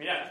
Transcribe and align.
Mirad, 0.00 0.30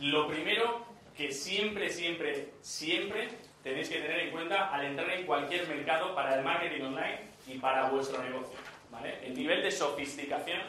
lo 0.00 0.26
primero 0.26 0.84
que 1.16 1.30
siempre, 1.30 1.88
siempre, 1.88 2.48
siempre 2.62 3.28
tenéis 3.62 3.88
que 3.88 4.00
tener 4.00 4.18
en 4.18 4.32
cuenta 4.32 4.74
al 4.74 4.86
entrar 4.86 5.08
en 5.10 5.24
cualquier 5.24 5.68
mercado 5.68 6.16
para 6.16 6.34
el 6.36 6.44
marketing 6.44 6.82
online 6.82 7.20
y 7.46 7.58
para 7.58 7.90
vuestro 7.90 8.20
negocio, 8.20 8.58
¿vale? 8.90 9.24
El 9.24 9.34
nivel 9.34 9.62
de 9.62 9.70
sofisticación 9.70 10.60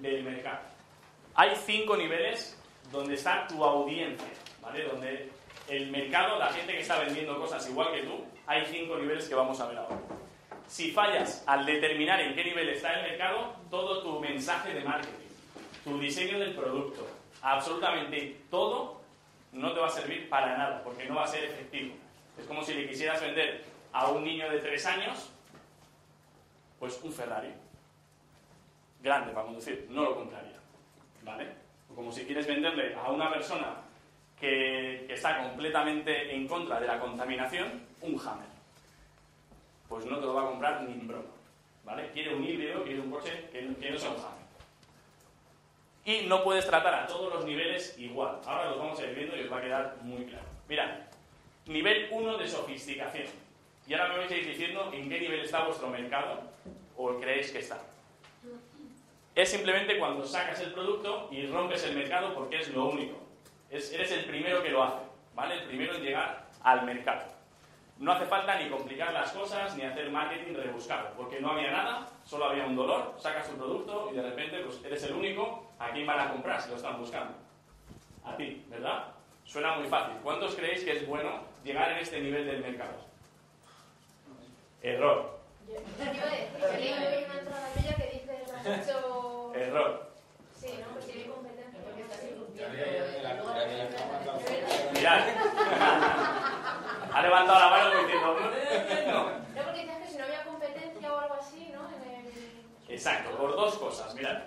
del 0.00 0.22
mercado. 0.22 0.60
Hay 1.34 1.54
cinco 1.66 1.94
niveles 1.94 2.58
donde 2.90 3.16
está 3.16 3.46
tu 3.46 3.62
audiencia, 3.62 4.28
¿vale? 4.62 4.84
Donde 4.84 5.28
el 5.68 5.90
mercado, 5.90 6.38
la 6.38 6.50
gente 6.54 6.72
que 6.72 6.80
está 6.80 7.00
vendiendo 7.00 7.38
cosas 7.38 7.68
igual 7.68 7.92
que 7.92 8.04
tú, 8.04 8.24
hay 8.46 8.64
cinco 8.64 8.96
niveles 8.96 9.28
que 9.28 9.34
vamos 9.34 9.60
a 9.60 9.66
ver 9.66 9.76
ahora. 9.76 9.98
Si 10.66 10.90
fallas 10.90 11.44
al 11.46 11.66
determinar 11.66 12.18
en 12.22 12.34
qué 12.34 12.44
nivel 12.44 12.70
está 12.70 12.94
el 12.94 13.10
mercado, 13.10 13.56
todo 13.70 14.02
tu 14.02 14.20
mensaje 14.20 14.72
de 14.72 14.80
marketing, 14.80 15.28
tu 15.84 15.98
diseño 16.00 16.38
del 16.38 16.54
producto, 16.54 17.06
absolutamente 17.44 18.40
todo 18.50 19.00
no 19.52 19.72
te 19.72 19.80
va 19.80 19.86
a 19.86 19.90
servir 19.90 20.28
para 20.28 20.56
nada, 20.58 20.82
porque 20.82 21.04
no 21.04 21.14
va 21.14 21.24
a 21.24 21.28
ser 21.28 21.44
efectivo. 21.44 21.94
Es 22.36 22.46
como 22.46 22.64
si 22.64 22.74
le 22.74 22.88
quisieras 22.88 23.20
vender 23.20 23.64
a 23.92 24.08
un 24.08 24.24
niño 24.24 24.50
de 24.50 24.58
tres 24.58 24.84
años, 24.86 25.30
pues 26.80 27.00
un 27.02 27.12
Ferrari. 27.12 27.52
Grande 29.00 29.32
para 29.32 29.46
conducir, 29.46 29.86
no 29.90 30.04
lo 30.04 30.16
compraría. 30.16 30.58
¿Vale? 31.22 31.48
O 31.90 31.94
como 31.94 32.10
si 32.10 32.24
quieres 32.24 32.46
venderle 32.46 32.94
a 32.94 33.10
una 33.10 33.30
persona 33.30 33.76
que, 34.40 35.12
está 35.12 35.42
completamente 35.42 36.34
en 36.34 36.48
contra 36.48 36.80
de 36.80 36.86
la 36.86 36.98
contaminación, 36.98 37.86
un 38.00 38.18
Hammer. 38.18 38.48
Pues 39.88 40.06
no 40.06 40.18
te 40.18 40.26
lo 40.26 40.34
va 40.34 40.42
a 40.42 40.50
comprar 40.50 40.82
ni 40.82 40.92
en 40.92 41.06
broma. 41.06 41.28
¿Vale? 41.84 42.10
Quiere 42.12 42.34
un 42.34 42.42
híbrido, 42.42 42.82
quiere 42.82 43.00
un 43.00 43.10
coche 43.10 43.48
que, 43.52 43.62
no 43.62 43.98
sea 43.98 44.10
un 44.10 44.16
Hammer. 44.16 44.43
Y 46.04 46.26
no 46.26 46.44
puedes 46.44 46.66
tratar 46.66 46.94
a 46.94 47.06
todos 47.06 47.32
los 47.32 47.44
niveles 47.46 47.98
igual. 47.98 48.38
Ahora 48.44 48.70
los 48.70 48.78
vamos 48.78 49.00
a 49.00 49.04
ir 49.04 49.14
viendo 49.14 49.36
y 49.36 49.44
os 49.44 49.52
va 49.52 49.58
a 49.58 49.62
quedar 49.62 49.96
muy 50.02 50.24
claro. 50.26 50.44
Mirad, 50.68 50.90
nivel 51.66 52.08
1 52.10 52.36
de 52.36 52.46
sofisticación. 52.46 53.26
Y 53.86 53.94
ahora 53.94 54.08
me 54.08 54.18
vais 54.18 54.30
a 54.30 54.36
ir 54.36 54.46
diciendo 54.46 54.90
en 54.92 55.08
qué 55.08 55.20
nivel 55.20 55.40
está 55.40 55.64
vuestro 55.64 55.88
mercado 55.88 56.42
o 56.96 57.18
creéis 57.18 57.50
que 57.50 57.60
está. 57.60 57.78
Es 59.34 59.50
simplemente 59.50 59.98
cuando 59.98 60.24
sacas 60.24 60.60
el 60.60 60.72
producto 60.72 61.28
y 61.30 61.46
rompes 61.46 61.84
el 61.84 61.96
mercado 61.96 62.34
porque 62.34 62.60
es 62.60 62.68
lo 62.68 62.86
único. 62.86 63.18
eres 63.70 64.12
el 64.12 64.26
primero 64.26 64.62
que 64.62 64.70
lo 64.70 64.82
hace, 64.84 65.04
¿vale? 65.34 65.54
El 65.54 65.64
primero 65.64 65.94
en 65.94 66.02
llegar 66.02 66.46
al 66.62 66.84
mercado. 66.84 67.34
No 67.98 68.12
hace 68.12 68.26
falta 68.26 68.58
ni 68.58 68.68
complicar 68.68 69.12
las 69.12 69.32
cosas 69.32 69.76
ni 69.76 69.84
hacer 69.84 70.10
marketing 70.10 70.54
rebuscado, 70.54 71.10
porque 71.16 71.40
no 71.40 71.52
había 71.52 71.70
nada, 71.70 72.08
solo 72.24 72.46
había 72.46 72.66
un 72.66 72.76
dolor, 72.76 73.14
sacas 73.18 73.48
un 73.50 73.56
producto 73.56 74.10
y 74.12 74.16
de 74.16 74.22
repente 74.22 74.58
pues, 74.58 74.80
eres 74.84 75.02
el 75.04 75.14
único 75.14 75.63
a 75.78 75.90
quien 75.90 76.06
van 76.06 76.20
a 76.20 76.30
comprar 76.30 76.60
si 76.60 76.68
lo 76.70 76.76
están 76.76 76.98
buscando. 76.98 77.34
A 78.24 78.36
ti, 78.36 78.64
¿verdad? 78.68 79.06
Suena 79.44 79.76
muy 79.76 79.88
fácil. 79.88 80.16
¿Cuántos 80.22 80.54
creéis 80.54 80.84
que 80.84 80.92
es 80.92 81.06
bueno 81.06 81.42
llegar 81.62 81.92
en 81.92 81.98
este 81.98 82.20
nivel 82.20 82.46
del 82.46 82.62
mercado? 82.62 82.94
Error. 84.82 85.38
Yo, 85.66 85.74
yo 85.74 85.80
una 85.80 87.38
entrada 87.38 87.68
tuya 87.74 87.96
que 87.96 88.10
dices, 88.12 88.52
has 88.54 88.66
hecho... 88.88 89.52
Error. 89.54 90.10
Sí, 90.58 90.78
¿no? 90.80 90.86
Pues 90.94 91.06
tiene 91.06 91.26
competencia, 91.26 91.80
porque 91.82 92.02
está 92.02 92.16
Mirad. 94.92 95.20
ha 97.12 97.22
levantado 97.22 97.60
la 97.60 97.70
mano 97.70 98.02
diciendo... 98.02 98.36
No. 99.06 99.30
No, 99.30 99.62
porque 99.64 99.80
dices 99.82 99.96
que 100.02 100.08
si 100.08 100.16
no 100.18 100.24
había 100.24 100.44
competencia 100.44 101.12
o 101.12 101.18
algo 101.18 101.34
así, 101.34 101.70
¿no? 101.72 101.88
En 101.90 102.02
el... 102.26 102.32
Exacto, 102.94 103.36
por 103.36 103.54
dos 103.56 103.76
cosas. 103.76 104.14
Mirad. 104.14 104.38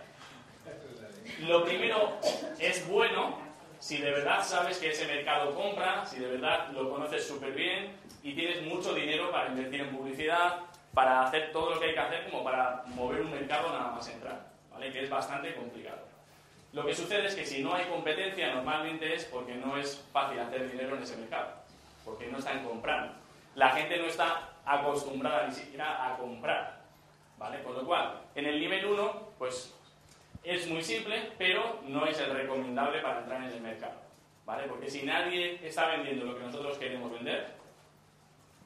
Lo 1.40 1.64
primero 1.64 2.18
es 2.60 2.88
bueno 2.88 3.38
si 3.80 3.98
de 3.98 4.12
verdad 4.12 4.44
sabes 4.44 4.80
que 4.80 4.90
ese 4.90 5.06
mercado 5.08 5.54
compra, 5.54 6.06
si 6.06 6.20
de 6.20 6.28
verdad 6.28 6.70
lo 6.72 6.90
conoces 6.90 7.28
súper 7.28 7.52
bien 7.52 7.96
y 8.24 8.34
tienes 8.34 8.64
mucho 8.64 8.94
dinero 8.94 9.32
para 9.32 9.50
invertir 9.50 9.82
en 9.82 9.96
publicidad, 9.96 10.60
para 10.94 11.22
hacer 11.22 11.52
todo 11.52 11.76
lo 11.76 11.80
que 11.80 11.88
hay 11.88 11.94
que 11.94 12.00
hacer 12.00 12.30
como 12.30 12.44
para 12.44 12.84
mover 12.88 13.22
un 13.22 13.32
mercado 13.32 13.70
nada 13.70 13.92
más 13.92 14.08
entrar, 14.10 14.48
¿vale? 14.72 14.92
Que 14.92 15.04
es 15.04 15.10
bastante 15.10 15.54
complicado. 15.56 16.00
Lo 16.74 16.86
que 16.86 16.96
sucede 16.96 17.28
es 17.28 17.36
que 17.36 17.46
si 17.46 17.64
no 17.64 17.74
hay 17.74 17.86
competencia 17.86 18.54
normalmente 18.54 19.14
es 19.14 19.26
porque 19.26 19.56
no 19.56 19.78
es 19.78 20.04
fácil 20.12 20.40
hacer 20.40 20.70
dinero 20.72 20.96
en 20.96 21.04
ese 21.04 21.18
mercado, 21.18 21.50
porque 22.04 22.28
no 22.28 22.40
están 22.40 22.64
comprando. 22.64 23.14
La 23.56 23.70
gente 23.70 23.98
no 23.98 24.06
está 24.06 24.50
acostumbrada 24.66 25.48
ni 25.48 25.54
siquiera 25.54 26.06
a 26.06 26.18
comprar, 26.18 26.82
¿vale? 27.38 27.62
Con 27.64 27.76
lo 27.76 27.86
cual, 27.86 28.22
en 28.36 28.46
el 28.48 28.60
nivel 28.60 28.86
1, 28.86 29.30
pues 29.38 29.77
es 30.44 30.68
muy 30.68 30.82
simple, 30.82 31.32
pero 31.38 31.82
no 31.88 32.06
es 32.06 32.20
el 32.20 32.32
recomendable 32.32 33.02
para 33.02 33.20
entrar 33.20 33.44
en 33.44 33.52
el 33.52 33.62
mercado. 33.62 34.08
¿Vale? 34.46 34.64
Porque 34.64 34.90
si 34.90 35.04
nadie 35.04 35.60
está 35.62 35.88
vendiendo 35.88 36.26
lo 36.26 36.38
que 36.38 36.46
nosotros 36.46 36.78
queremos 36.78 37.12
vender, 37.12 37.54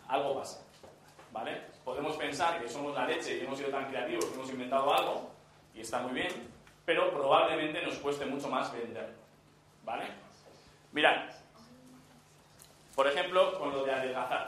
algo 0.07 0.39
pasa. 0.39 0.63
¿Vale? 1.31 1.61
Podemos 1.83 2.15
pensar 2.17 2.61
que 2.61 2.69
somos 2.69 2.93
la 2.93 3.07
leche 3.07 3.37
y 3.37 3.41
hemos 3.41 3.57
sido 3.57 3.71
tan 3.71 3.89
creativos 3.89 4.25
que 4.25 4.35
hemos 4.35 4.49
inventado 4.49 4.93
algo, 4.93 5.31
y 5.73 5.81
está 5.81 5.99
muy 5.99 6.13
bien, 6.13 6.31
pero 6.85 7.09
probablemente 7.11 7.81
nos 7.81 7.95
cueste 7.95 8.25
mucho 8.25 8.47
más 8.47 8.71
venderlo. 8.71 9.15
¿Vale? 9.83 10.03
Mirad, 10.91 11.31
por 12.95 13.07
ejemplo, 13.07 13.57
con 13.57 13.71
lo 13.71 13.83
de 13.83 13.93
adelgazar. 13.93 14.45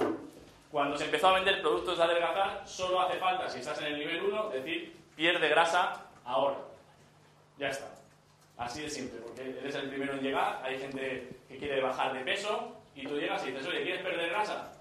Cuando 0.71 0.97
se 0.97 1.05
empezó 1.05 1.29
a 1.29 1.33
vender 1.33 1.61
productos 1.61 1.97
de 1.97 2.03
adelgazar, 2.03 2.61
solo 2.67 3.01
hace 3.01 3.17
falta, 3.17 3.49
si 3.49 3.59
estás 3.59 3.79
en 3.79 3.85
el 3.85 3.97
nivel 3.97 4.23
1, 4.23 4.49
decir 4.49 4.95
pierde 5.15 5.47
grasa 5.49 6.01
ahora. 6.25 6.57
Ya 7.57 7.69
está. 7.69 7.87
Así 8.57 8.81
de 8.81 8.89
simple, 8.89 9.19
porque 9.19 9.57
eres 9.59 9.75
el 9.75 9.89
primero 9.89 10.13
en 10.13 10.21
llegar, 10.21 10.61
hay 10.63 10.77
gente 10.77 11.37
que 11.47 11.57
quiere 11.57 11.81
bajar 11.81 12.13
de 12.13 12.19
peso 12.19 12.77
y 12.95 13.05
tú 13.07 13.19
llegas 13.19 13.43
y 13.45 13.51
dices, 13.51 13.67
oye, 13.67 13.83
¿quieres 13.83 14.03
perder 14.03 14.29
grasa? 14.29 14.71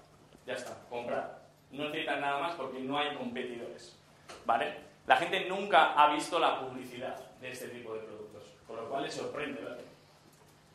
Ya 0.45 0.53
está, 0.53 0.77
comprar. 0.89 1.41
No 1.71 1.85
necesitan 1.85 2.21
nada 2.21 2.39
más 2.39 2.53
porque 2.53 2.79
no 2.79 2.97
hay 2.97 3.15
competidores. 3.15 3.97
¿Vale? 4.45 4.75
La 5.07 5.17
gente 5.17 5.45
nunca 5.49 5.93
ha 5.93 6.13
visto 6.13 6.39
la 6.39 6.59
publicidad 6.59 7.17
de 7.39 7.51
este 7.51 7.67
tipo 7.69 7.95
de 7.95 8.01
productos, 8.01 8.43
con 8.67 8.77
lo 8.77 8.87
cual 8.89 9.03
le 9.03 9.11
sorprende 9.11 9.59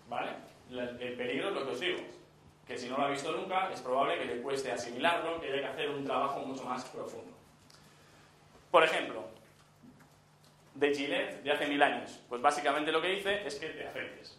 ¿Vale? 0.09 0.31
El 0.71 1.15
peligro 1.17 1.49
es 1.49 1.55
lo 1.55 1.65
que 1.65 1.73
os 1.73 1.81
digo, 1.81 1.99
que 2.67 2.77
si 2.77 2.89
no 2.89 2.99
lo 2.99 3.05
ha 3.05 3.11
visto 3.11 3.33
nunca, 3.33 3.71
es 3.73 3.81
probable 3.81 4.19
que 4.19 4.25
le 4.25 4.43
cueste 4.43 4.73
asimilarlo, 4.73 5.41
que 5.41 5.53
haya 5.53 5.61
que 5.61 5.67
hacer 5.67 5.91
un 5.91 6.05
trabajo 6.05 6.41
mucho 6.41 6.65
más 6.65 6.85
profundo. 6.87 7.33
Por 8.71 8.85
ejemplo, 8.85 9.25
de 10.79 10.95
Gillette 10.95 11.43
de 11.43 11.51
hace 11.51 11.67
mil 11.67 11.83
años. 11.83 12.21
Pues 12.29 12.41
básicamente 12.41 12.93
lo 12.93 13.03
que 13.03 13.09
dice 13.09 13.47
es 13.47 13.57
que 13.57 13.69
te 13.69 13.87
afeites. 13.87 14.39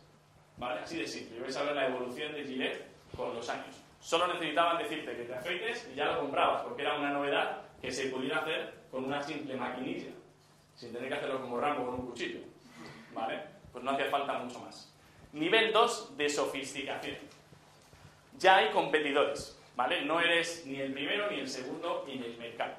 ¿Vale? 0.58 0.82
Así 0.82 0.98
de 0.98 1.08
simple. 1.08 1.38
Y 1.38 1.42
vais 1.42 1.56
a 1.58 1.64
ver 1.64 1.76
la 1.76 1.88
evolución 1.88 2.34
de 2.34 2.44
Gillette 2.46 2.88
con 3.16 3.36
los 3.36 3.48
años. 3.50 3.76
Solo 4.00 4.28
necesitaban 4.28 4.78
decirte 4.78 5.16
que 5.16 5.24
te 5.24 5.36
afeites 5.36 5.90
y 5.92 5.96
ya 5.96 6.06
lo 6.06 6.22
comprabas, 6.22 6.62
porque 6.64 6.84
era 6.84 6.98
una 6.98 7.12
novedad 7.12 7.62
que 7.82 7.92
se 7.92 8.08
pudiera 8.08 8.40
hacer 8.40 8.74
con 8.90 9.06
una 9.06 9.22
simple 9.22 9.56
maquinilla, 9.56 10.12
sin 10.76 10.94
tener 10.94 11.10
que 11.10 11.16
hacerlo 11.16 11.42
como 11.42 11.60
Rambo 11.60 11.86
con 11.86 11.96
un 11.96 12.08
cuchillo. 12.08 12.40
¿Vale? 13.14 13.42
Pues 13.74 13.84
no 13.84 13.92
hacía 13.92 14.06
falta 14.06 14.40
mucho 14.40 14.60
más. 14.60 14.94
Nivel 15.34 15.74
2 15.74 16.18
de 16.18 16.30
sofisticación. 16.30 17.18
Ya 18.38 18.58
hay 18.58 18.70
competidores, 18.70 19.60
¿vale? 19.76 20.06
No 20.06 20.22
eres 20.22 20.66
ni 20.66 20.80
el 20.80 20.94
primero 20.94 21.30
ni 21.30 21.40
el 21.40 21.50
segundo 21.50 22.06
en 22.08 22.24
el 22.24 22.38
mercado. 22.38 22.76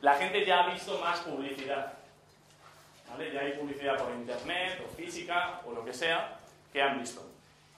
La 0.00 0.14
gente 0.14 0.44
ya 0.44 0.64
ha 0.64 0.72
visto 0.72 0.98
más 0.98 1.20
publicidad, 1.20 1.97
ya 3.32 3.40
hay 3.40 3.52
publicidad 3.52 3.96
por 3.98 4.12
internet 4.14 4.82
o 4.84 4.88
física 4.94 5.62
o 5.66 5.72
lo 5.72 5.84
que 5.84 5.92
sea 5.92 6.38
que 6.72 6.82
han 6.82 7.00
visto. 7.00 7.24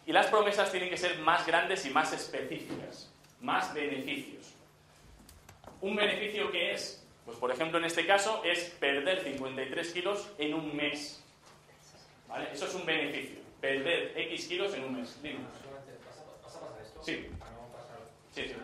Y 0.06 0.12
las 0.12 0.26
promesas 0.26 0.70
tienen 0.70 0.90
que 0.90 0.96
ser 0.96 1.18
más 1.20 1.46
grandes 1.46 1.84
y 1.86 1.90
más 1.90 2.12
específicas, 2.12 3.12
más 3.40 3.72
beneficios. 3.72 4.54
¿Un 5.80 5.96
beneficio 5.96 6.50
qué 6.50 6.72
es? 6.72 7.06
Pues 7.24 7.38
por 7.38 7.50
ejemplo 7.50 7.78
en 7.78 7.84
este 7.84 8.06
caso 8.06 8.42
es 8.44 8.64
perder 8.80 9.20
53 9.22 9.92
kilos 9.92 10.30
en 10.38 10.54
un 10.54 10.76
mes. 10.76 11.22
¿Vale? 12.28 12.48
Eso 12.52 12.66
es 12.66 12.74
un 12.74 12.84
beneficio, 12.84 13.38
perder 13.60 14.12
X 14.16 14.46
kilos 14.46 14.74
en 14.74 14.84
un 14.84 15.00
mes. 15.00 15.22
Dime. 15.22 15.40
Sí. 17.02 17.26
Sí, 18.32 18.42
sí. 18.46 18.54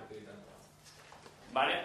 ¿Vale? 1.53 1.81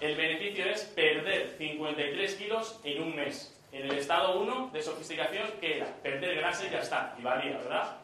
El 0.00 0.16
beneficio 0.16 0.66
es 0.66 0.84
perder 0.84 1.54
53 1.56 2.34
kilos 2.34 2.80
en 2.84 3.02
un 3.02 3.16
mes. 3.16 3.55
En 3.76 3.90
el 3.90 3.98
estado 3.98 4.40
1 4.40 4.70
de 4.72 4.80
sofisticación, 4.80 5.48
¿qué 5.60 5.76
era? 5.76 5.86
Perder 6.02 6.36
grasa 6.36 6.64
y 6.66 6.70
ya 6.70 6.78
está, 6.78 7.14
y 7.18 7.22
varía, 7.22 7.58
¿verdad? 7.58 7.98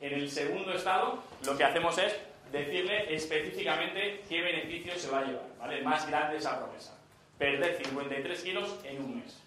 En 0.00 0.14
el 0.14 0.28
segundo 0.28 0.72
estado, 0.72 1.22
lo 1.44 1.56
que 1.56 1.62
hacemos 1.62 1.96
es 1.98 2.16
decirle 2.50 3.14
específicamente 3.14 4.24
qué 4.28 4.42
beneficio 4.42 4.98
se 4.98 5.08
va 5.08 5.20
a 5.20 5.24
llevar, 5.24 5.46
¿vale? 5.60 5.80
Más 5.82 6.08
grande 6.08 6.38
esa 6.38 6.58
promesa. 6.58 6.98
Perder 7.38 7.76
53 7.76 8.42
kilos 8.42 8.80
en 8.82 9.04
un 9.04 9.20
mes. 9.20 9.40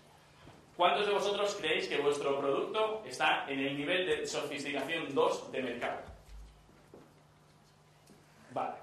¿Cuántos 0.77 1.07
de 1.07 1.13
vosotros 1.13 1.57
creéis 1.59 1.89
que 1.89 1.97
vuestro 1.97 2.39
producto 2.39 3.03
está 3.05 3.43
en 3.49 3.59
el 3.59 3.75
nivel 3.75 4.07
de 4.07 4.25
sofisticación 4.25 5.13
2 5.13 5.51
de 5.51 5.61
mercado? 5.61 5.99
Vale. 8.51 8.75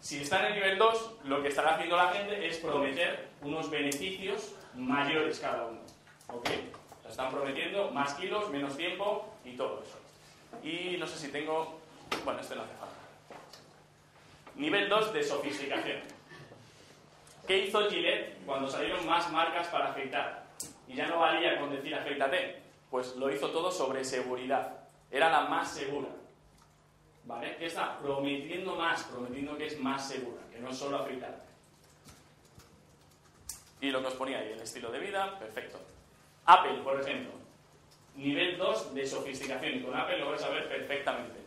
Si 0.00 0.20
está 0.20 0.40
en 0.40 0.52
el 0.52 0.54
nivel 0.56 0.76
2, 0.76 1.12
lo 1.24 1.40
que 1.40 1.48
estará 1.48 1.76
haciendo 1.76 1.96
la 1.96 2.12
gente 2.12 2.46
es 2.46 2.58
prometer 2.58 3.28
unos 3.40 3.70
beneficios 3.70 4.54
mayores 4.74 5.40
cada 5.40 5.64
uno. 5.64 5.80
¿Ok? 6.32 6.48
están 7.10 7.32
prometiendo 7.32 7.90
más 7.90 8.14
kilos, 8.14 8.48
menos 8.50 8.76
tiempo 8.76 9.26
y 9.44 9.56
todo 9.56 9.82
eso. 9.82 9.98
Y 10.62 10.96
no 10.96 11.06
sé 11.06 11.18
si 11.18 11.32
tengo... 11.32 11.80
Bueno, 12.24 12.40
este 12.40 12.54
no 12.54 12.62
hace 12.62 12.74
falta. 12.74 12.94
Nivel 14.54 14.88
2 14.88 15.12
de 15.12 15.22
sofisticación. 15.22 16.00
¿Qué 17.46 17.66
hizo 17.66 17.88
Gillette 17.90 18.44
cuando 18.46 18.68
salieron 18.68 19.04
más 19.06 19.30
marcas 19.32 19.68
para 19.68 19.90
afeitar? 19.90 20.44
Y 20.86 20.94
ya 20.94 21.06
no 21.08 21.18
valía 21.18 21.58
con 21.58 21.70
decir 21.70 21.94
afeítate. 21.94 22.62
Pues 22.90 23.16
lo 23.16 23.30
hizo 23.30 23.50
todo 23.50 23.70
sobre 23.70 24.04
seguridad. 24.04 24.78
Era 25.10 25.30
la 25.30 25.42
más 25.42 25.72
segura. 25.72 26.08
¿Vale? 27.24 27.56
¿Qué 27.56 27.66
está? 27.66 27.98
Prometiendo 27.98 28.76
más, 28.76 29.04
prometiendo 29.04 29.56
que 29.56 29.66
es 29.66 29.78
más 29.78 30.08
segura, 30.08 30.42
que 30.50 30.58
no 30.58 30.70
es 30.70 30.76
solo 30.76 30.98
afeitar. 30.98 31.44
Y 33.80 33.90
lo 33.90 34.00
que 34.00 34.08
os 34.08 34.14
ponía 34.14 34.38
ahí, 34.38 34.52
el 34.52 34.60
estilo 34.60 34.90
de 34.90 34.98
vida, 34.98 35.38
perfecto. 35.38 35.78
Apple, 36.52 36.80
por 36.82 37.00
ejemplo, 37.00 37.32
nivel 38.16 38.58
2 38.58 38.94
de 38.94 39.06
sofisticación, 39.06 39.76
y 39.76 39.82
con 39.82 39.96
Apple 39.96 40.18
lo 40.18 40.30
vais 40.30 40.42
a 40.42 40.48
ver 40.48 40.68
perfectamente. 40.68 41.38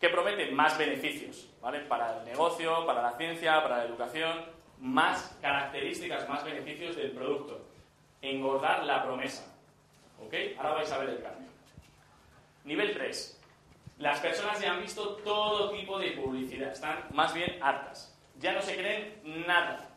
Que 0.00 0.08
promete 0.08 0.50
más 0.52 0.78
beneficios, 0.78 1.48
¿vale? 1.60 1.80
Para 1.80 2.18
el 2.18 2.24
negocio, 2.24 2.86
para 2.86 3.02
la 3.02 3.12
ciencia, 3.16 3.60
para 3.62 3.78
la 3.78 3.84
educación, 3.84 4.44
más 4.78 5.36
características, 5.42 6.28
más 6.28 6.44
beneficios 6.44 6.94
del 6.94 7.10
producto. 7.10 7.60
Engordar 8.22 8.84
la 8.84 9.02
promesa. 9.02 9.44
¿Ok? 10.24 10.34
Ahora 10.56 10.74
vais 10.74 10.92
a 10.92 10.98
ver 10.98 11.10
el 11.10 11.22
cambio. 11.22 11.48
Nivel 12.64 12.92
3. 12.92 13.40
Las 13.98 14.20
personas 14.20 14.60
ya 14.60 14.72
han 14.72 14.82
visto 14.82 15.16
todo 15.24 15.70
tipo 15.72 15.98
de 15.98 16.12
publicidad, 16.12 16.70
están 16.70 17.06
más 17.12 17.34
bien 17.34 17.58
hartas. 17.60 18.16
Ya 18.38 18.52
no 18.52 18.62
se 18.62 18.76
creen 18.76 19.20
nada. 19.46 19.88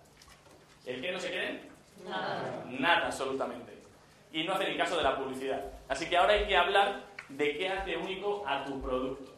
¿El 0.88 1.00
qué 1.00 1.12
no 1.12 1.20
se 1.20 1.30
creen? 1.30 1.70
Nada. 2.08 2.64
Nada, 2.68 3.06
absolutamente. 3.06 3.71
Y 4.32 4.44
no 4.44 4.54
hacen 4.54 4.72
ni 4.72 4.78
caso 4.78 4.98
de 4.98 5.04
la 5.04 5.18
publicidad. 5.18 5.62
Así 5.90 6.08
que 6.08 6.18
ahora 6.18 6.34
hay 6.34 6.48
que 6.48 6.56
hablar 6.56 7.04
de 7.28 7.58
qué 7.58 7.70
hace 7.70 7.98
único 7.98 8.44
a 8.48 8.64
tu 8.64 8.82
producto. 8.82 9.32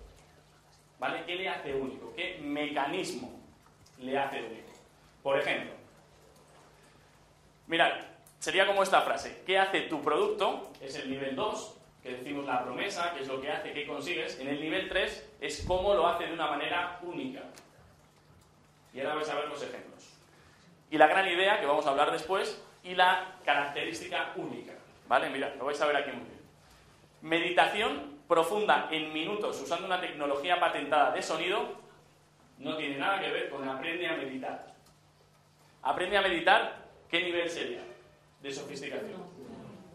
¿Vale? 1.00 1.24
¿Qué 1.25 1.36
le 1.36 1.50
hace 1.50 1.74
único? 1.74 2.13
¿Qué 2.16 2.40
mecanismo 2.42 3.40
le 4.00 4.18
hace 4.18 4.40
único? 4.40 4.72
Por 5.22 5.40
ejemplo, 5.40 5.72
mirad, 7.68 7.92
sería 8.40 8.68
como 8.68 8.84
esta 8.84 9.01
frase. 9.01 9.42
¿Qué 9.45 9.57
hace 9.57 9.81
tu 9.81 10.01
producto? 10.01 10.72
Es 10.80 10.96
el 10.96 11.10
nivel 11.10 11.36
2, 11.36 11.78
que 12.04 12.10
decimos 12.10 12.46
la 12.46 12.63
promesa, 12.63 13.13
que 13.13 13.24
es 13.24 13.28
lo 13.28 13.42
que 13.42 13.51
hace, 13.51 13.74
qué 13.74 13.88
consigues. 13.88 14.39
En 14.39 14.50
el 14.50 14.60
nivel 14.60 14.89
3 14.89 15.31
es 15.42 15.63
cómo 15.66 15.94
lo 15.94 16.07
hace 16.07 16.25
de 16.28 16.34
una 16.34 16.48
manera 16.48 17.00
única. 17.01 17.42
Y 18.94 19.00
ahora 19.00 19.16
vais 19.16 19.30
a 19.30 19.36
ver 19.36 19.48
los 19.48 19.62
ejemplos. 19.63 20.10
Y 20.92 20.98
la 20.98 21.07
gran 21.07 21.28
idea, 21.28 21.60
que 21.60 21.66
vamos 21.66 21.88
a 21.88 21.92
hablar 21.92 22.12
después, 22.12 22.62
y 22.84 22.96
la 22.96 23.36
característica 23.44 24.34
única. 24.36 24.74
¿Vale? 25.07 25.29
Mirad, 25.29 25.55
lo 25.55 25.65
vais 25.65 25.81
a 25.81 25.85
ver 25.85 25.97
aquí 25.97 26.11
muy 26.11 26.25
bien. 26.25 26.41
Meditación 27.21 28.19
profunda 28.27 28.88
en 28.91 29.13
minutos 29.13 29.61
usando 29.61 29.85
una 29.85 30.00
tecnología 30.00 30.59
patentada 30.59 31.11
de 31.11 31.21
sonido 31.21 31.83
no 32.57 32.75
tiene 32.77 32.97
nada 32.97 33.19
que 33.19 33.29
ver 33.29 33.50
con 33.50 33.67
aprende 33.67 34.07
a 34.07 34.15
meditar. 34.15 34.67
Aprende 35.81 36.17
a 36.17 36.21
meditar, 36.21 36.85
¿qué 37.09 37.21
nivel 37.21 37.50
sería 37.50 37.81
de 38.41 38.51
sofisticación? 38.51 39.21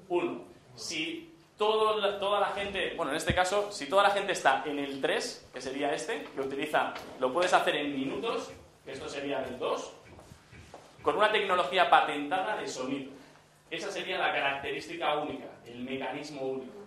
Uno. 0.09 0.43
Si 0.77 1.35
toda 1.57 2.41
la 2.41 2.49
gente, 2.49 2.95
bueno, 2.97 3.11
en 3.11 3.17
este 3.17 3.35
caso, 3.35 3.73
si 3.73 3.87
toda 3.87 4.05
la 4.05 4.11
gente 4.11 4.33
está 4.33 4.63
en 4.65 4.79
el 4.79 5.01
3, 5.01 5.51
que 5.53 5.61
sería 5.61 5.93
este, 5.93 6.25
que 6.35 6.41
utiliza, 6.41 6.95
lo 7.19 7.33
puedes 7.33 7.53
hacer 7.53 7.77
en 7.77 7.95
minutos, 7.95 8.51
que 8.85 8.93
esto 8.93 9.09
sería 9.09 9.43
el 9.43 9.59
2, 9.59 9.93
con 11.03 11.17
una 11.17 11.33
tecnología 11.33 11.91
patentada 11.91 12.57
de 12.57 12.69
sonido. 12.69 13.18
Esa 13.71 13.91
sería 13.91 14.19
la 14.19 14.33
característica 14.33 15.15
única, 15.17 15.47
el 15.67 15.81
mecanismo 15.81 16.43
único. 16.43 16.79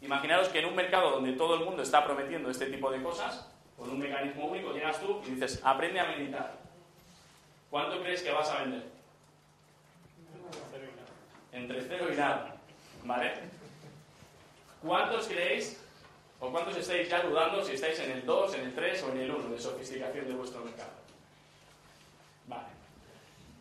Imaginaros 0.00 0.48
que 0.48 0.60
en 0.60 0.66
un 0.66 0.76
mercado 0.76 1.10
donde 1.12 1.32
todo 1.32 1.54
el 1.54 1.64
mundo 1.64 1.82
está 1.82 2.04
prometiendo 2.04 2.50
este 2.50 2.66
tipo 2.66 2.90
de 2.90 3.02
cosas, 3.02 3.48
con 3.76 3.90
un 3.90 3.98
mecanismo 3.98 4.46
único, 4.46 4.72
llegas 4.72 5.00
tú 5.00 5.20
y 5.26 5.30
dices, 5.30 5.60
aprende 5.64 5.98
a 5.98 6.06
meditar. 6.06 6.56
¿Cuánto 7.70 8.00
crees 8.02 8.22
que 8.22 8.30
vas 8.30 8.48
a 8.50 8.60
vender? 8.60 8.84
Entre 11.52 11.82
cero 11.82 12.06
y 12.12 12.16
nada. 12.16 12.56
¿Vale? 13.04 13.32
¿Cuántos 14.82 15.26
creéis 15.26 15.80
o 16.40 16.50
cuántos 16.50 16.76
estáis 16.76 17.08
ya 17.08 17.22
dudando 17.22 17.62
si 17.64 17.74
estáis 17.74 17.98
en 18.00 18.10
el 18.10 18.26
2, 18.26 18.54
en 18.54 18.60
el 18.62 18.74
3 18.74 19.02
o 19.02 19.10
en 19.12 19.18
el 19.18 19.30
1 19.30 19.48
de 19.50 19.58
sofisticación 19.58 20.28
de 20.28 20.34
vuestro 20.34 20.64
mercado? 20.64 21.01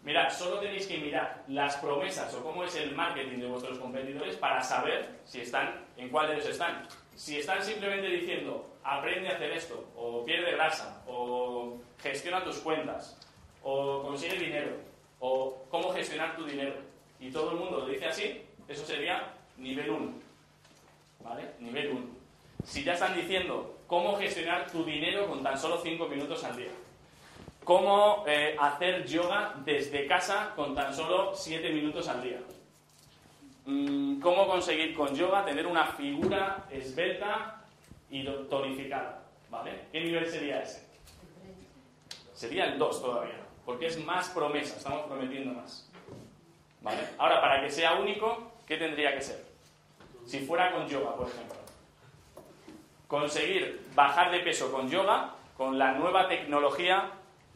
Mirad, 0.03 0.31
solo 0.31 0.59
tenéis 0.59 0.87
que 0.87 0.97
mirar 0.97 1.43
las 1.47 1.77
promesas 1.77 2.33
o 2.33 2.43
cómo 2.43 2.63
es 2.63 2.75
el 2.75 2.95
marketing 2.95 3.39
de 3.39 3.47
vuestros 3.47 3.77
competidores 3.77 4.35
para 4.35 4.61
saber 4.61 5.19
si 5.25 5.41
están, 5.41 5.85
en 5.95 6.09
cuál 6.09 6.27
de 6.27 6.35
ellos 6.35 6.47
están. 6.47 6.87
Si 7.15 7.37
están 7.37 7.63
simplemente 7.63 8.07
diciendo, 8.07 8.67
aprende 8.83 9.29
a 9.29 9.33
hacer 9.33 9.51
esto, 9.51 9.91
o 9.95 10.25
pierde 10.25 10.53
grasa, 10.53 11.03
o 11.05 11.77
gestiona 12.01 12.43
tus 12.43 12.57
cuentas, 12.57 13.15
o 13.61 14.01
consigue 14.01 14.39
dinero, 14.39 14.71
o 15.19 15.65
cómo 15.69 15.93
gestionar 15.93 16.35
tu 16.35 16.45
dinero, 16.45 16.73
y 17.19 17.29
todo 17.29 17.51
el 17.51 17.57
mundo 17.57 17.81
lo 17.81 17.85
dice 17.85 18.07
así, 18.07 18.41
eso 18.67 18.83
sería 18.83 19.33
nivel 19.57 19.91
1. 19.91 20.13
¿Vale? 21.19 21.51
Nivel 21.59 21.89
1. 21.89 22.07
Si 22.63 22.83
ya 22.83 22.93
están 22.93 23.15
diciendo 23.15 23.77
cómo 23.85 24.15
gestionar 24.15 24.71
tu 24.71 24.83
dinero 24.83 25.27
con 25.27 25.43
tan 25.43 25.59
solo 25.59 25.77
5 25.77 26.07
minutos 26.07 26.43
al 26.43 26.57
día, 26.57 26.71
cómo 27.63 28.23
eh, 28.27 28.55
hacer 28.59 29.05
yoga 29.05 29.55
desde 29.63 30.07
casa 30.07 30.53
con 30.55 30.75
tan 30.75 30.93
solo 30.95 31.33
7 31.35 31.69
minutos 31.71 32.07
al 32.07 32.23
día, 32.23 32.39
Mm, 33.65 34.19
cómo 34.19 34.47
conseguir 34.47 34.95
con 34.95 35.15
yoga 35.15 35.45
tener 35.45 35.67
una 35.67 35.85
figura 35.85 36.65
esbelta 36.71 37.63
y 38.09 38.25
tonificada. 38.49 39.23
¿Vale? 39.49 39.85
¿Qué 39.91 40.01
nivel 40.01 40.25
sería 40.29 40.61
ese? 40.63 40.87
Sería 42.33 42.65
el 42.65 42.79
2 42.79 43.01
todavía, 43.01 43.35
porque 43.65 43.87
es 43.87 44.03
más 44.03 44.29
promesa, 44.29 44.77
estamos 44.77 45.05
prometiendo 45.05 45.53
más. 45.53 45.89
¿Vale? 46.81 47.01
Ahora, 47.17 47.41
para 47.41 47.61
que 47.61 47.69
sea 47.69 47.95
único, 47.95 48.53
¿qué 48.65 48.77
tendría 48.77 49.13
que 49.13 49.21
ser? 49.21 49.45
Si 50.25 50.39
fuera 50.39 50.71
con 50.71 50.87
yoga, 50.87 51.15
por 51.15 51.27
ejemplo. 51.27 51.57
Conseguir 53.07 53.87
bajar 53.93 54.31
de 54.31 54.39
peso 54.39 54.71
con 54.71 54.89
yoga 54.89 55.35
con 55.57 55.77
la 55.77 55.91
nueva 55.91 56.27
tecnología 56.27 57.11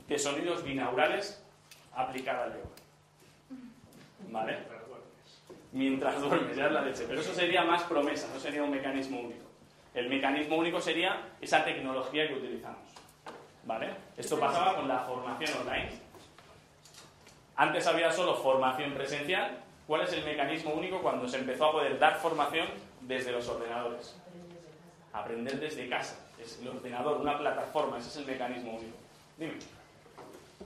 de 0.08 0.20
sonidos 0.20 0.64
binaurales 0.64 1.44
aplicada 1.94 2.46
al 2.46 2.54
yoga. 2.54 2.70
¿Vale? 4.30 4.58
Mientras 5.72 6.22
duermes, 6.22 6.56
ya 6.56 6.68
es 6.68 6.72
la 6.72 6.82
leche. 6.82 7.06
Pero 7.08 7.22
eso 7.22 7.34
sería 7.34 7.64
más 7.64 7.84
promesa, 7.84 8.28
no 8.34 8.40
sería 8.40 8.64
un 8.64 8.72
mecanismo 8.72 9.20
único. 9.20 9.46
El 9.94 10.10
mecanismo 10.10 10.58
único 10.58 10.80
sería 10.80 11.22
esa 11.42 11.64
tecnología 11.64 12.28
que 12.28 12.36
utilizamos. 12.36 12.80
¿Vale? 13.66 13.90
Esto 14.16 14.40
pasaba 14.40 14.76
con 14.76 14.88
la 14.88 15.00
formación 15.00 15.58
online. 15.62 15.90
Antes 17.56 17.88
había 17.88 18.12
solo 18.12 18.36
formación 18.36 18.94
presencial. 18.94 19.60
¿Cuál 19.88 20.02
es 20.02 20.14
el 20.14 20.26
mecanismo 20.26 20.74
único 20.74 21.02
cuando 21.02 21.28
se 21.28 21.38
empezó 21.38 21.66
a 21.66 21.72
poder 21.72 22.00
dar 22.00 22.16
formación 22.18 22.68
desde 23.02 23.32
los 23.32 23.48
ordenadores? 23.48 24.16
Aprender 25.14 25.60
desde 25.60 25.88
casa. 25.88 26.18
Es 26.42 26.60
el 26.62 26.68
ordenador, 26.68 27.22
una 27.22 27.38
plataforma, 27.38 27.98
ese 27.98 28.10
es 28.10 28.18
el 28.18 28.26
mecanismo 28.26 28.72
único. 28.72 28.98
Dime. 29.38 29.54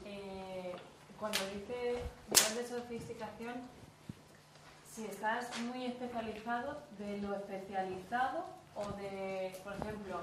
Eh, 0.10 0.74
cuando 1.20 1.40
dice 1.54 2.02
nivel 2.30 2.56
de 2.56 2.68
sofisticación, 2.68 3.56
si 4.92 5.06
estás 5.06 5.56
muy 5.60 5.86
especializado, 5.86 6.82
de 6.98 7.18
lo 7.20 7.36
especializado 7.36 8.46
o 8.76 8.92
de, 8.94 9.56
por 9.64 9.74
ejemplo, 9.74 10.20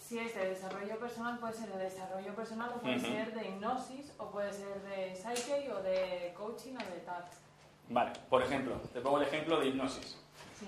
si 0.00 0.18
es 0.18 0.34
de 0.34 0.48
desarrollo 0.48 0.98
personal, 0.98 1.38
puede 1.38 1.52
ser 1.52 1.68
de 1.68 1.84
desarrollo 1.84 2.34
personal 2.34 2.72
o 2.74 2.80
puede 2.80 2.96
Ujú. 2.96 3.06
ser 3.06 3.34
de 3.34 3.48
hipnosis 3.48 4.12
o 4.18 4.30
puede 4.30 4.52
ser 4.52 4.80
de 4.82 5.14
psyche 5.14 5.70
o 5.70 5.82
de 5.82 6.34
coaching 6.36 6.74
o 6.74 6.94
de 6.94 7.00
tal. 7.04 7.24
Vale, 7.90 8.12
por 8.28 8.42
ejemplo, 8.42 8.74
te 8.92 9.00
pongo 9.00 9.18
el 9.18 9.28
ejemplo 9.28 9.60
de 9.60 9.66
hipnosis. 9.68 10.16
Sí. 10.58 10.66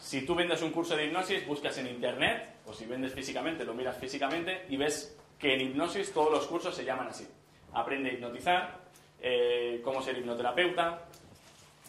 Si 0.00 0.26
tú 0.26 0.34
vendes 0.34 0.62
un 0.62 0.70
curso 0.70 0.96
de 0.96 1.06
hipnosis, 1.06 1.46
buscas 1.46 1.76
en 1.78 1.86
internet, 1.86 2.56
o 2.66 2.72
si 2.72 2.86
vendes 2.86 3.12
físicamente, 3.12 3.64
lo 3.64 3.74
miras 3.74 3.96
físicamente 3.98 4.66
y 4.68 4.76
ves 4.76 5.13
que 5.38 5.54
en 5.54 5.60
hipnosis 5.60 6.12
todos 6.12 6.30
los 6.30 6.46
cursos 6.46 6.74
se 6.74 6.84
llaman 6.84 7.08
así. 7.08 7.26
Aprende 7.72 8.10
a 8.10 8.12
hipnotizar, 8.14 8.80
eh, 9.20 9.80
cómo 9.82 10.02
ser 10.02 10.18
hipnoterapeuta, 10.18 11.06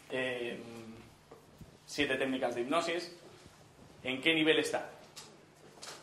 eh, 0.09 0.59
siete 1.85 2.15
técnicas 2.15 2.55
de 2.55 2.61
hipnosis. 2.61 3.17
¿En 4.03 4.21
qué 4.21 4.33
nivel 4.33 4.59
está? 4.59 4.89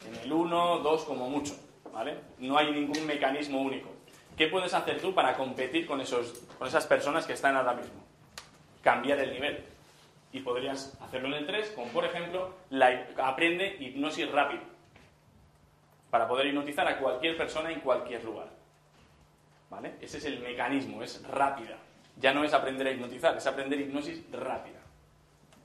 En 0.07 0.17
el 0.17 0.33
1, 0.33 0.79
2 0.79 1.05
como 1.05 1.29
mucho, 1.29 1.55
¿vale? 1.93 2.17
No 2.39 2.59
hay 2.59 2.73
ningún 2.73 3.07
mecanismo 3.07 3.61
único. 3.61 3.91
¿Qué 4.37 4.49
puedes 4.49 4.75
hacer 4.75 5.01
tú 5.01 5.15
para 5.15 5.37
competir 5.37 5.87
con, 5.87 6.01
esos, 6.01 6.33
con 6.59 6.67
esas 6.67 6.87
personas 6.87 7.27
que 7.27 7.35
están 7.35 7.57
ahora 7.57 7.75
mismo? 7.75 8.03
Cambiar 8.83 9.21
el 9.21 9.33
nivel 9.33 9.65
y 10.33 10.41
podrías 10.41 10.99
hacerlo 11.01 11.29
en 11.29 11.35
el 11.35 11.47
3, 11.47 11.71
como 11.71 11.89
por 11.93 12.05
ejemplo, 12.05 12.55
la, 12.71 13.07
aprende 13.19 13.77
hipnosis 13.79 14.31
rápido, 14.31 14.63
para 16.13 16.29
poder 16.29 16.49
hipnotizar 16.49 16.87
a 16.87 16.99
cualquier 16.99 17.39
persona 17.39 17.73
en 17.73 17.81
cualquier 17.81 18.23
lugar. 18.23 18.49
¿Vale? 19.71 19.95
Ese 19.99 20.19
es 20.19 20.27
el 20.27 20.41
mecanismo, 20.41 21.03
es 21.03 21.27
rápida. 21.27 21.79
Ya 22.19 22.35
no 22.35 22.45
es 22.45 22.53
aprender 22.53 22.87
a 22.87 22.91
hipnotizar, 22.91 23.35
es 23.35 23.47
aprender 23.47 23.81
hipnosis 23.81 24.31
rápida. 24.31 24.81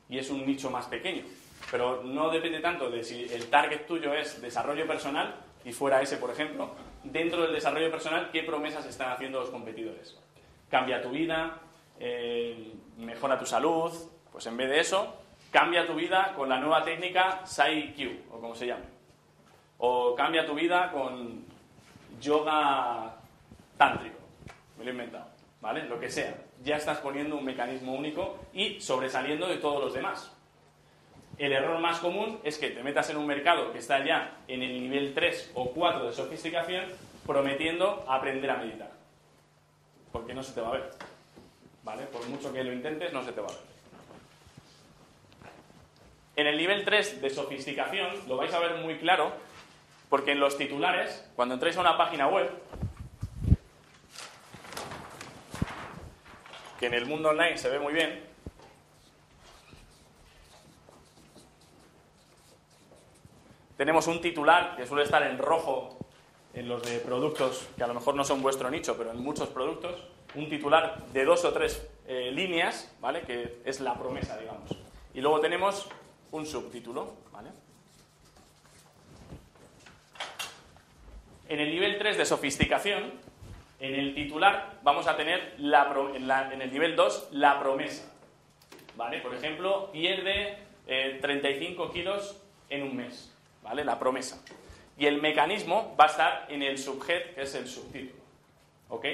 y 0.08 0.18
es 0.18 0.30
un 0.30 0.46
nicho 0.46 0.72
más 0.72 0.86
pequeño. 0.86 1.24
Pero 1.70 2.02
no 2.02 2.30
depende 2.30 2.62
tanto 2.62 2.90
de 2.90 3.04
si 3.04 3.26
el 3.26 3.50
target 3.50 3.86
tuyo 3.86 4.14
es 4.14 4.42
desarrollo 4.42 4.88
personal 4.88 5.36
y 5.66 5.74
fuera 5.74 6.02
ese, 6.02 6.16
por 6.16 6.30
ejemplo, 6.32 6.74
dentro 7.04 7.42
del 7.42 7.52
desarrollo 7.52 7.92
personal, 7.92 8.30
¿qué 8.32 8.44
promesas 8.44 8.86
están 8.86 9.12
haciendo 9.12 9.42
los 9.42 9.50
competidores? 9.50 10.18
Cambia 10.70 11.02
tu 11.02 11.10
vida, 11.10 11.60
eh, 12.00 12.72
mejora 13.00 13.38
tu 13.38 13.46
salud, 13.46 13.92
pues 14.32 14.46
en 14.46 14.56
vez 14.56 14.70
de 14.70 14.80
eso, 14.80 15.14
cambia 15.52 15.86
tu 15.86 15.96
vida 15.96 16.32
con 16.38 16.48
la 16.48 16.58
nueva 16.58 16.86
técnica 16.86 17.46
Sai-Q, 17.46 18.28
o 18.32 18.40
como 18.40 18.56
se 18.56 18.68
llame. 18.68 18.97
O 19.80 20.16
cambia 20.16 20.46
tu 20.46 20.56
vida 20.56 20.92
con 20.92 21.46
yoga 22.20 23.16
tántrico, 23.78 24.18
me 24.78 24.84
lo 24.84 24.90
he 24.90 24.94
inventado, 24.94 25.28
¿vale? 25.62 25.84
Lo 25.84 26.00
que 26.00 26.10
sea. 26.10 26.36
Ya 26.64 26.78
estás 26.78 26.98
poniendo 26.98 27.38
un 27.38 27.46
mecanismo 27.46 27.94
único 27.94 28.40
y 28.54 28.82
sobresaliendo 28.82 29.48
de 29.48 29.58
todos 29.58 29.84
los 29.84 29.94
demás. 29.94 30.32
El 31.38 31.54
error 31.54 31.80
más 31.80 32.00
común 32.00 32.40
es 32.44 32.58
que 32.58 32.72
te 32.72 32.82
metas 32.82 33.12
en 33.12 33.18
un 33.18 33.28
mercado 33.28 33.72
que 33.72 33.78
está 33.78 34.04
ya 34.04 34.40
en 34.48 34.64
el 34.64 34.82
nivel 34.82 35.14
3 35.14 35.52
o 35.54 35.70
4 35.70 36.08
de 36.08 36.14
sofisticación 36.14 36.86
prometiendo 37.28 38.04
aprender 38.08 38.50
a 38.50 38.58
meditar. 38.58 38.92
Porque 40.12 40.34
no 40.34 40.42
se 40.42 40.54
te 40.54 40.62
va 40.62 40.70
a 40.70 40.72
ver. 40.72 40.90
¿Vale? 41.84 42.04
Por 42.06 42.28
mucho 42.28 42.52
que 42.52 42.64
lo 42.64 42.74
intentes, 42.74 43.14
no 43.14 43.24
se 43.24 43.34
te 43.34 43.42
va 43.42 43.48
a 43.48 43.52
ver. 43.52 43.60
En 46.38 46.48
el 46.48 46.58
nivel 46.58 46.84
3 46.86 47.22
de 47.22 47.30
sofisticación 47.30 48.28
lo 48.28 48.38
vais 48.38 48.54
a 48.54 48.60
ver 48.60 48.78
muy 48.78 48.98
claro 48.98 49.32
porque 50.10 50.32
en 50.32 50.40
los 50.40 50.58
titulares, 50.58 51.30
cuando 51.36 51.56
entréis 51.56 51.78
a 51.78 51.82
una 51.82 51.98
página 51.98 52.28
web, 52.28 52.50
que 56.80 56.86
en 56.86 56.94
el 56.94 57.06
mundo 57.06 57.30
online 57.30 57.58
se 57.58 57.70
ve 57.70 57.80
muy 57.80 57.94
bien, 57.94 58.24
tenemos 63.76 64.08
un 64.08 64.22
titular 64.22 64.76
que 64.76 64.86
suele 64.86 65.04
estar 65.04 65.24
en 65.24 65.38
rojo 65.38 65.98
en 66.54 66.68
los 66.68 66.82
de 66.84 67.00
productos 67.00 67.68
que 67.78 67.84
a 67.84 67.88
lo 67.88 67.94
mejor 67.94 68.16
no 68.16 68.24
son 68.24 68.42
vuestro 68.42 68.70
nicho, 68.72 68.98
pero 68.98 69.12
en 69.12 69.22
muchos 69.22 69.50
productos, 69.50 70.04
un 70.36 70.50
titular 70.50 71.06
de 71.14 71.26
dos 71.26 71.46
o 71.46 71.54
tres 71.54 71.88
eh, 72.08 72.32
líneas, 72.32 72.92
¿vale? 73.00 73.22
Que 73.22 73.62
es 73.66 73.80
la 73.80 73.96
promesa, 73.96 74.38
digamos. 74.38 74.72
Y 75.14 75.22
luego 75.22 75.40
tenemos 75.40 75.88
un 76.32 76.46
subtítulo, 76.46 77.14
¿vale? 77.32 77.52
En 81.50 81.60
el 81.60 81.70
nivel 81.72 81.98
3 81.98 82.18
de 82.18 82.26
sofisticación, 82.26 83.14
en 83.80 83.96
el 83.96 84.14
titular 84.16 84.80
vamos 84.84 85.08
a 85.08 85.16
tener 85.16 85.56
la 85.60 85.94
en, 86.52 86.62
el 86.62 86.72
nivel 86.72 86.96
2 86.96 87.30
la 87.32 87.60
promesa. 87.60 88.12
¿Vale? 88.96 89.20
Por 89.20 89.36
ejemplo, 89.36 89.92
pierde 89.92 90.58
35 91.22 91.86
eh, 91.86 91.90
kilos 91.94 92.42
en 92.70 92.84
un 92.84 92.96
mes. 92.96 93.34
¿vale? 93.62 93.86
La 93.86 94.00
promesa. 94.00 94.42
Y 94.98 95.06
el 95.06 95.22
mecanismo 95.22 95.96
va 96.00 96.06
a 96.06 96.08
estar 96.08 96.46
en 96.50 96.64
el 96.64 96.78
subjet, 96.78 97.36
que 97.36 97.44
es 97.44 97.54
el 97.56 97.68
subtítulo. 97.68 98.20
¿Ok? 98.90 99.06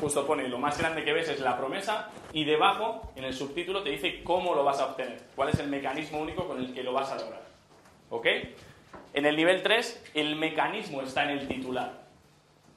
Justo 0.00 0.26
pone 0.26 0.48
lo 0.48 0.58
más 0.58 0.78
grande 0.78 1.02
que 1.04 1.12
ves 1.12 1.28
es 1.28 1.40
la 1.40 1.56
promesa 1.56 2.10
y 2.32 2.44
debajo, 2.44 3.12
en 3.16 3.24
el 3.24 3.34
subtítulo, 3.34 3.82
te 3.82 3.90
dice 3.90 4.22
cómo 4.22 4.54
lo 4.54 4.62
vas 4.62 4.78
a 4.78 4.86
obtener, 4.86 5.20
cuál 5.34 5.48
es 5.48 5.58
el 5.58 5.68
mecanismo 5.68 6.20
único 6.20 6.46
con 6.46 6.58
el 6.58 6.72
que 6.72 6.84
lo 6.84 6.92
vas 6.92 7.10
a 7.10 7.16
lograr. 7.16 7.42
¿Ok? 8.10 8.26
En 9.14 9.26
el 9.26 9.36
nivel 9.36 9.62
3, 9.62 10.12
el 10.14 10.36
mecanismo 10.36 11.02
está 11.02 11.24
en 11.24 11.38
el 11.38 11.48
titular. 11.48 12.02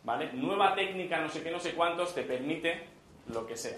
¿Vale? 0.03 0.31
Nueva 0.33 0.75
técnica, 0.75 1.19
no 1.19 1.29
sé 1.29 1.41
qué, 1.41 1.49
no 1.49 1.59
sé 1.59 1.73
cuántos, 1.73 2.13
te 2.13 2.23
permite 2.23 2.87
lo 3.27 3.47
que 3.47 3.55
sea. 3.55 3.77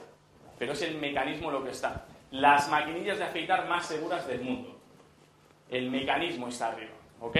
Pero 0.60 0.74
es 0.74 0.82
el 0.82 0.96
mecanismo 0.96 1.52
lo 1.52 1.64
que 1.64 1.72
está. 1.72 2.06
Las 2.32 2.70
maquinillas 2.70 3.18
de 3.18 3.26
afeitar 3.26 3.68
más 3.70 3.86
seguras 3.86 4.28
del 4.28 4.42
mundo. 4.42 4.78
El 5.70 5.90
mecanismo 5.90 6.48
está 6.48 6.70
arriba. 6.70 6.92
¿Ok? 7.22 7.38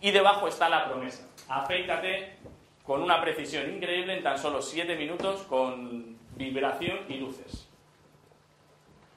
Y 0.00 0.10
debajo 0.10 0.48
está 0.48 0.68
la 0.68 0.88
promesa. 0.88 1.28
Afeítate 1.48 2.36
con 2.84 3.02
una 3.02 3.20
precisión 3.20 3.70
increíble 3.70 4.16
en 4.16 4.22
tan 4.22 4.38
solo 4.38 4.62
7 4.62 4.96
minutos 4.96 5.42
con 5.42 6.18
vibración 6.36 7.00
y 7.08 7.18
luces. 7.18 7.68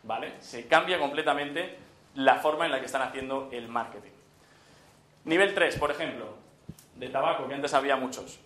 ¿Vale? 0.04 0.34
Se 0.40 0.68
cambia 0.68 1.00
completamente 1.00 1.78
la 2.16 2.36
forma 2.36 2.66
en 2.66 2.72
la 2.72 2.80
que 2.80 2.88
están 2.88 3.04
haciendo 3.04 3.50
el 3.52 3.68
marketing. 3.68 4.21
Nivel 5.26 5.54
3, 5.54 5.78
por 5.78 5.92
ejemplo, 5.92 6.36
de 6.96 7.10
tabaco, 7.10 7.48
que 7.48 7.54
antes 7.54 7.74
había 7.74 7.96
muchos. 7.96 8.40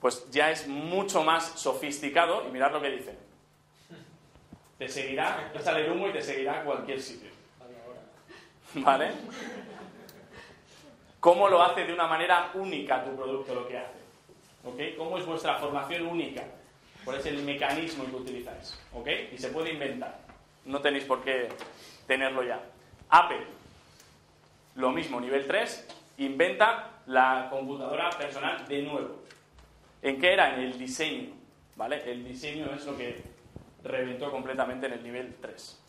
Pues 0.00 0.30
ya 0.30 0.50
es 0.50 0.66
mucho 0.66 1.22
más 1.22 1.44
sofisticado 1.58 2.46
y 2.46 2.50
mirad 2.50 2.72
lo 2.72 2.80
que 2.80 2.90
dice. 2.90 3.16
Te 4.78 4.88
seguirá, 4.88 5.50
te 5.52 5.62
sale 5.62 5.84
el 5.84 5.92
humo 5.92 6.08
y 6.08 6.12
te 6.12 6.22
seguirá 6.22 6.60
a 6.60 6.64
cualquier 6.64 7.00
sitio. 7.00 7.30
¿Vale? 8.74 9.10
¿Cómo 11.20 11.48
lo 11.48 11.62
hace 11.62 11.84
de 11.84 11.92
una 11.94 12.06
manera 12.06 12.50
única 12.54 13.02
tu 13.02 13.16
producto 13.16 13.54
lo 13.54 13.66
que 13.66 13.78
hace? 13.78 13.98
¿Ok? 14.64 14.98
¿Cómo 14.98 15.18
es 15.18 15.24
vuestra 15.24 15.56
formación 15.56 16.06
única? 16.06 16.42
¿Cuál 17.04 17.18
es 17.18 17.26
el 17.26 17.42
mecanismo 17.42 18.04
que 18.04 18.16
utilizáis? 18.16 18.78
¿Ok? 18.92 19.08
Y 19.32 19.38
se 19.38 19.48
puede 19.48 19.72
inventar. 19.72 20.18
No 20.64 20.80
tenéis 20.80 21.04
por 21.04 21.22
qué 21.22 21.48
tenerlo 22.06 22.42
ya. 22.42 22.60
Apple, 23.08 23.46
lo 24.76 24.90
mismo, 24.90 25.20
nivel 25.20 25.46
3, 25.46 25.88
inventa 26.18 26.90
la 27.06 27.48
computadora 27.50 28.10
personal 28.10 28.66
de 28.66 28.82
nuevo. 28.82 29.22
¿En 30.02 30.20
qué 30.20 30.32
era? 30.32 30.54
En 30.54 30.60
el 30.60 30.78
diseño. 30.78 31.34
¿Vale? 31.76 32.10
El 32.10 32.24
diseño 32.24 32.72
es 32.74 32.86
lo 32.86 32.96
que 32.96 33.22
reventó 33.84 34.30
completamente 34.30 34.86
en 34.86 34.92
el 34.94 35.02
nivel 35.02 35.34
3. 35.40 35.82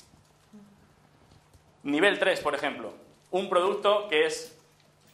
Nivel 1.84 2.20
3, 2.20 2.41
por 2.41 2.56
ejemplo, 2.56 2.94
un 3.32 3.50
producto 3.50 4.08
que 4.10 4.25
es 4.25 4.58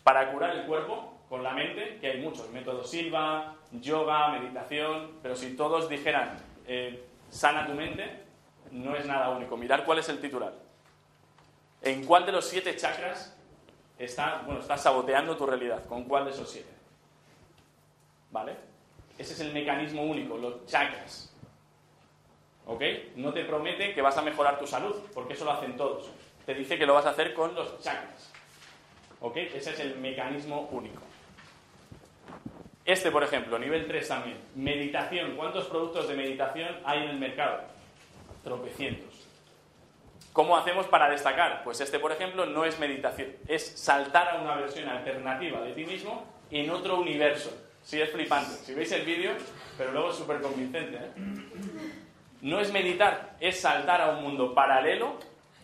para 0.04 0.32
curar 0.32 0.56
el 0.56 0.66
cuerpo 0.66 1.14
con 1.30 1.44
la 1.44 1.54
mente, 1.54 1.98
que 2.00 2.12
hay 2.12 2.22
muchos, 2.22 2.50
métodos 2.52 2.90
Silva, 2.90 3.56
yoga, 3.72 4.30
meditación, 4.30 5.12
pero 5.22 5.36
si 5.36 5.56
todos 5.56 5.90
dijeran 5.90 6.38
eh, 6.68 7.04
sana 7.30 7.66
tu 7.66 7.74
mente, 7.74 8.24
no 8.72 8.96
es 8.96 9.06
nada 9.06 9.30
único. 9.30 9.58
Mirar 9.58 9.86
cuál 9.86 10.00
es 10.00 10.10
el 10.10 10.20
titular. 10.20 10.54
¿En 11.82 12.06
cuál 12.06 12.26
de 12.26 12.32
los 12.32 12.48
siete 12.48 12.76
chakras 12.76 13.36
está, 13.98 14.42
bueno, 14.46 14.62
estás 14.62 14.82
saboteando 14.82 15.38
tu 15.38 15.46
realidad? 15.46 15.86
¿Con 15.86 16.04
cuál 16.04 16.26
de 16.26 16.32
esos 16.32 16.50
siete? 16.50 16.72
¿Vale? 18.32 18.56
Ese 19.18 19.34
es 19.34 19.40
el 19.42 19.54
mecanismo 19.54 20.04
único, 20.04 20.38
los 20.38 20.66
chakras. 20.66 21.32
¿Ok? 22.66 22.82
No 23.16 23.34
te 23.34 23.46
promete 23.46 23.94
que 23.94 24.02
vas 24.02 24.18
a 24.18 24.22
mejorar 24.22 24.58
tu 24.58 24.66
salud, 24.66 24.96
porque 25.14 25.34
eso 25.34 25.46
lo 25.46 25.52
hacen 25.52 25.78
todos. 25.78 26.10
Te 26.46 26.54
dice 26.54 26.78
que 26.78 26.86
lo 26.86 26.94
vas 26.94 27.06
a 27.06 27.12
hacer 27.12 27.34
con 27.34 27.54
los 27.54 27.80
chakras. 27.82 28.32
¿Ok? 29.22 29.38
Ese 29.38 29.72
es 29.72 29.80
el 29.80 29.98
mecanismo 29.98 30.68
único. 30.72 31.02
Este, 32.86 33.12
por 33.12 33.24
ejemplo, 33.24 33.58
nivel 33.58 33.88
3 33.88 34.08
también. 34.08 34.38
Meditación. 34.56 35.36
¿Cuántos 35.38 35.68
productos 35.68 36.08
de 36.08 36.16
meditación 36.16 36.80
hay 36.84 37.04
en 37.04 37.10
el 37.12 37.20
mercado? 37.20 37.62
Tropecientos. 38.44 39.28
¿Cómo 40.34 40.58
hacemos 40.58 40.88
para 40.88 41.10
destacar? 41.10 41.64
Pues 41.64 41.80
este, 41.80 42.00
por 42.00 42.12
ejemplo, 42.12 42.48
no 42.48 42.66
es 42.66 42.80
meditación. 42.80 43.30
Es 43.48 43.66
saltar 43.80 44.30
a 44.30 44.42
una 44.42 44.56
versión 44.56 44.90
alternativa 44.90 45.62
de 45.62 45.74
ti 45.74 45.86
mismo 45.86 46.26
en 46.50 46.72
otro 46.72 47.00
universo. 47.00 47.56
Sí, 47.84 48.02
es 48.02 48.10
flipante. 48.10 48.52
Si 48.66 48.74
veis 48.74 48.92
el 48.94 49.06
vídeo, 49.06 49.32
pero 49.78 49.92
luego 49.92 50.10
es 50.10 50.16
súper 50.16 50.42
convincente. 50.42 50.98
¿eh? 50.98 51.12
No 52.42 52.60
es 52.60 52.74
meditar, 52.74 53.36
es 53.40 53.62
saltar 53.62 54.02
a 54.02 54.10
un 54.10 54.24
mundo 54.24 54.56
paralelo 54.56 55.20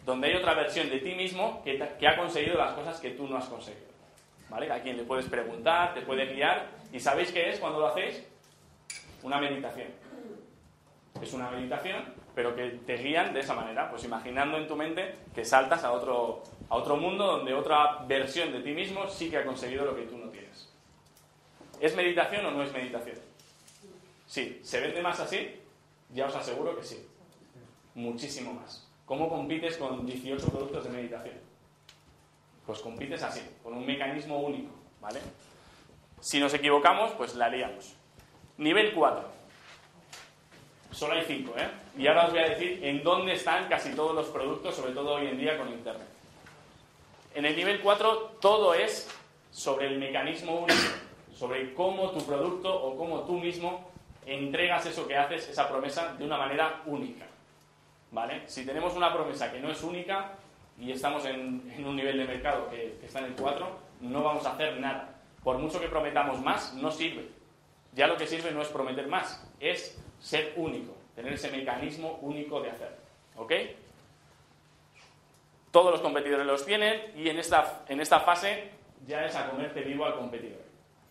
donde 0.06 0.28
hay 0.28 0.36
otra 0.36 0.54
versión 0.54 0.90
de 0.90 1.00
ti 1.00 1.16
mismo 1.16 1.64
que, 1.64 2.08
ha 2.08 2.16
conseguido 2.16 2.58
las 2.58 2.74
cosas 2.74 3.00
que 3.00 3.12
tú 3.12 3.28
no 3.28 3.38
has 3.38 3.46
conseguido. 3.46 3.90
¿Vale? 4.50 4.72
A 4.72 4.82
quien 4.82 4.98
le 4.98 5.04
puedes 5.04 5.26
preguntar, 5.26 5.96
te 5.96 6.02
puede 6.02 6.28
guiar. 6.28 6.68
¿Y 6.94 7.00
sabéis 7.00 7.32
qué 7.32 7.50
es 7.50 7.60
cuando 7.60 7.80
lo 7.80 7.88
hacéis? 7.88 8.24
Una 9.24 9.40
meditación. 9.40 9.88
Es 11.22 11.34
una 11.34 11.50
meditación, 11.50 12.04
pero 12.40 12.56
que 12.56 12.70
te 12.70 12.96
guían 12.96 13.34
de 13.34 13.42
esa 13.42 13.54
manera, 13.54 13.90
pues 13.90 14.06
imaginando 14.06 14.58
en 14.58 14.66
tu 14.66 14.78
mente 14.78 15.14
que 15.36 15.44
saltas 15.44 15.84
a 15.84 15.92
otro, 15.92 16.42
a 16.70 16.76
otro 16.78 16.96
mundo 16.96 17.26
donde 17.26 17.54
otra 17.54 18.06
versión 18.08 18.54
de 18.54 18.62
ti 18.62 18.72
mismo 18.72 19.10
sí 19.10 19.30
que 19.30 19.40
ha 19.40 19.44
conseguido 19.44 19.84
lo 19.84 19.94
que 19.94 20.04
tú 20.04 20.18
no 20.18 20.30
tienes. 20.30 20.70
¿Es 21.82 21.98
meditación 21.98 22.46
o 22.46 22.52
no 22.52 22.64
es 22.64 22.72
meditación? 22.72 23.18
Sí. 24.26 24.62
¿Se 24.64 24.80
vende 24.80 25.02
más 25.02 25.20
así? 25.20 25.60
Ya 26.14 26.28
os 26.28 26.36
aseguro 26.38 26.78
que 26.78 26.84
sí. 26.86 27.06
Muchísimo 27.96 28.54
más. 28.54 28.90
¿Cómo 29.06 29.28
compites 29.28 29.76
con 29.76 30.06
18 30.06 30.48
productos 30.48 30.86
de 30.86 30.92
meditación? 30.92 31.36
Pues 32.66 32.80
compites 32.80 33.22
así, 33.22 33.42
con 33.62 33.74
un 33.74 33.86
mecanismo 33.86 34.40
único, 34.40 34.72
¿vale? 35.02 35.20
Si 36.22 36.40
nos 36.40 36.54
equivocamos, 36.54 37.12
pues 37.18 37.36
la 37.36 37.48
haríamos. 37.48 37.98
Nivel 38.58 38.94
4. 38.94 39.39
Solo 40.92 41.14
hay 41.14 41.24
5, 41.24 41.54
¿eh? 41.58 41.70
Y 41.98 42.08
ahora 42.08 42.26
os 42.26 42.32
voy 42.32 42.40
a 42.40 42.50
decir 42.50 42.80
en 42.84 43.04
dónde 43.04 43.34
están 43.34 43.68
casi 43.68 43.94
todos 43.94 44.16
los 44.16 44.28
productos, 44.28 44.76
sobre 44.76 44.94
todo 44.94 45.16
hoy 45.16 45.28
en 45.28 45.38
día 45.38 45.58
con 45.58 45.70
Internet. 45.70 46.08
En 47.36 47.46
el 47.46 47.56
nivel 47.56 47.80
4 47.82 48.38
todo 48.42 48.74
es 48.74 49.08
sobre 49.52 49.88
el 49.88 50.00
mecanismo 50.00 50.60
único, 50.60 50.82
sobre 51.34 51.74
cómo 51.74 52.10
tu 52.12 52.26
producto 52.26 52.74
o 52.74 52.98
cómo 52.98 53.22
tú 53.22 53.34
mismo 53.34 53.92
entregas 54.26 54.86
eso 54.86 55.08
que 55.08 55.16
haces, 55.16 55.48
esa 55.50 55.70
promesa, 55.70 56.14
de 56.18 56.26
una 56.26 56.38
manera 56.38 56.82
única. 56.86 57.26
¿vale? 58.12 58.44
Si 58.48 58.66
tenemos 58.66 58.96
una 58.96 59.14
promesa 59.14 59.52
que 59.52 59.60
no 59.60 59.72
es 59.72 59.84
única 59.84 60.32
y 60.80 60.92
estamos 60.92 61.26
en, 61.26 61.72
en 61.76 61.86
un 61.86 61.96
nivel 61.96 62.18
de 62.18 62.26
mercado 62.26 62.70
que, 62.70 62.98
que 63.00 63.06
está 63.06 63.20
en 63.20 63.26
el 63.26 63.34
4, 63.34 63.68
no 64.02 64.24
vamos 64.24 64.46
a 64.46 64.54
hacer 64.54 64.80
nada. 64.80 65.22
Por 65.44 65.58
mucho 65.58 65.80
que 65.80 65.88
prometamos 65.88 66.42
más, 66.42 66.74
no 66.74 66.92
sirve. 66.92 67.30
Ya 67.94 68.08
lo 68.08 68.18
que 68.18 68.28
sirve 68.28 68.52
no 68.52 68.62
es 68.62 68.68
prometer 68.70 69.08
más, 69.08 69.48
es 69.60 70.00
ser 70.20 70.54
único, 70.56 70.96
tener 71.16 71.34
ese 71.34 71.52
mecanismo 71.52 72.20
único 72.22 72.62
de 72.62 72.72
hacer. 72.72 72.96
¿Ok? 73.36 73.54
Todos 75.72 75.92
los 75.92 76.02
competidores 76.02 76.46
los 76.46 76.66
tienen 76.66 77.14
y 77.16 77.30
en 77.30 77.38
esta, 77.38 77.84
en 77.88 78.02
esta 78.02 78.20
fase 78.22 78.72
ya 79.06 79.26
es 79.26 79.36
a 79.36 79.50
comerte 79.50 79.82
vivo 79.82 80.06
al 80.06 80.16
competidor. 80.16 80.62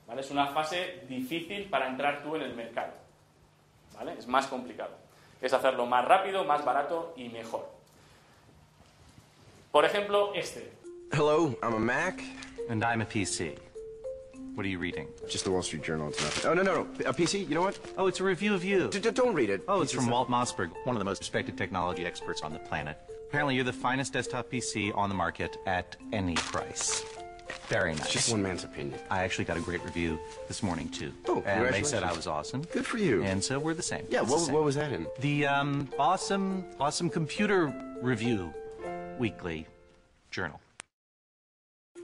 ¿vale? 0.07 0.21
Es 0.21 0.31
una 0.31 0.49
fase 0.49 1.05
difícil 1.09 1.69
para 1.69 1.89
entrar 1.89 2.23
tú 2.23 2.37
en 2.37 2.43
el 2.43 2.55
mercado. 2.55 2.93
¿vale? 3.95 4.15
Es 4.19 4.27
más 4.27 4.47
complicado. 4.47 4.97
Es 5.41 5.53
hacerlo 5.53 5.87
más 5.87 6.05
rápido, 6.05 6.45
más 6.45 6.65
barato 6.65 7.15
y 7.17 7.29
mejor. 7.29 7.69
Por 9.71 9.85
ejemplo, 9.85 10.35
este. 10.35 10.73
Hello, 11.13 11.57
I'm 11.63 11.75
a 11.75 11.79
Mac. 11.79 12.21
And 12.69 12.83
I'm 12.85 13.01
a 13.01 13.07
PC. 13.07 13.68
What 14.59 14.67
are 14.67 14.71
you 14.71 14.81
reading? 14.81 15.07
Just 15.29 15.45
the 15.45 15.53
Wall 15.53 15.63
Street 15.63 15.85
Journal. 15.85 16.09
It's 16.09 16.21
nothing. 16.21 16.51
Oh, 16.51 16.53
no, 16.53 16.65
no, 16.65 16.83
no. 16.83 17.09
A 17.09 17.15
PC? 17.15 17.49
You 17.49 17.55
know 17.55 17.61
what? 17.63 17.79
Oh, 17.97 18.09
it's 18.09 18.19
a 18.19 18.25
review 18.25 18.55
of 18.55 18.65
you. 18.65 18.89
D- 18.89 18.99
don't 18.99 19.33
read 19.33 19.51
it. 19.51 19.63
Oh, 19.69 19.83
it's 19.83 19.93
from 19.93 20.09
Walt 20.09 20.29
Mossberg, 20.29 20.73
one 20.83 20.97
of 20.97 20.99
the 20.99 21.05
most 21.05 21.21
respected 21.21 21.57
technology 21.57 22.05
experts 22.05 22.43
on 22.43 22.53
the 22.53 22.59
planet. 22.59 22.99
Apparently, 23.29 23.55
you're 23.55 23.63
the 23.63 23.73
finest 23.73 24.15
desktop 24.15 24.51
PC 24.51 24.91
on 24.97 25.11
the 25.11 25.15
market 25.15 25.59
at 25.67 25.95
any 26.13 26.35
price. 26.35 27.05
Very 27.69 27.95
nice. 27.95 28.11
Just 28.11 28.33
one 28.33 28.43
man's 28.43 28.65
opinion. 28.65 28.99
I 29.11 29.23
actually 29.23 29.45
got 29.45 29.57
a 29.59 29.61
great 29.61 29.85
review 29.85 30.19
this 30.49 30.61
morning, 30.61 30.89
too. 30.89 31.13
Oh, 31.29 31.41
And 31.47 31.73
they 31.73 31.85
said 31.85 32.03
I 32.03 32.13
was 32.13 32.27
awesome. 32.27 32.63
Good 32.73 32.85
for 32.85 32.99
you. 32.99 33.23
And 33.23 33.45
so 33.45 33.61
we're 33.61 33.75
the 33.75 33.83
same. 33.85 34.07
Yeah, 34.11 34.23
It's 34.23 34.29
the 34.31 34.35
what, 34.35 34.43
same. 34.47 34.55
what 34.57 34.65
was 34.65 34.75
that 34.75 34.93
in? 34.93 35.07
The 35.21 35.47
um, 35.47 35.89
awesome, 36.01 36.65
awesome 36.81 37.11
computer 37.11 37.73
review 38.03 38.53
weekly 39.21 39.69
journal. 40.33 40.59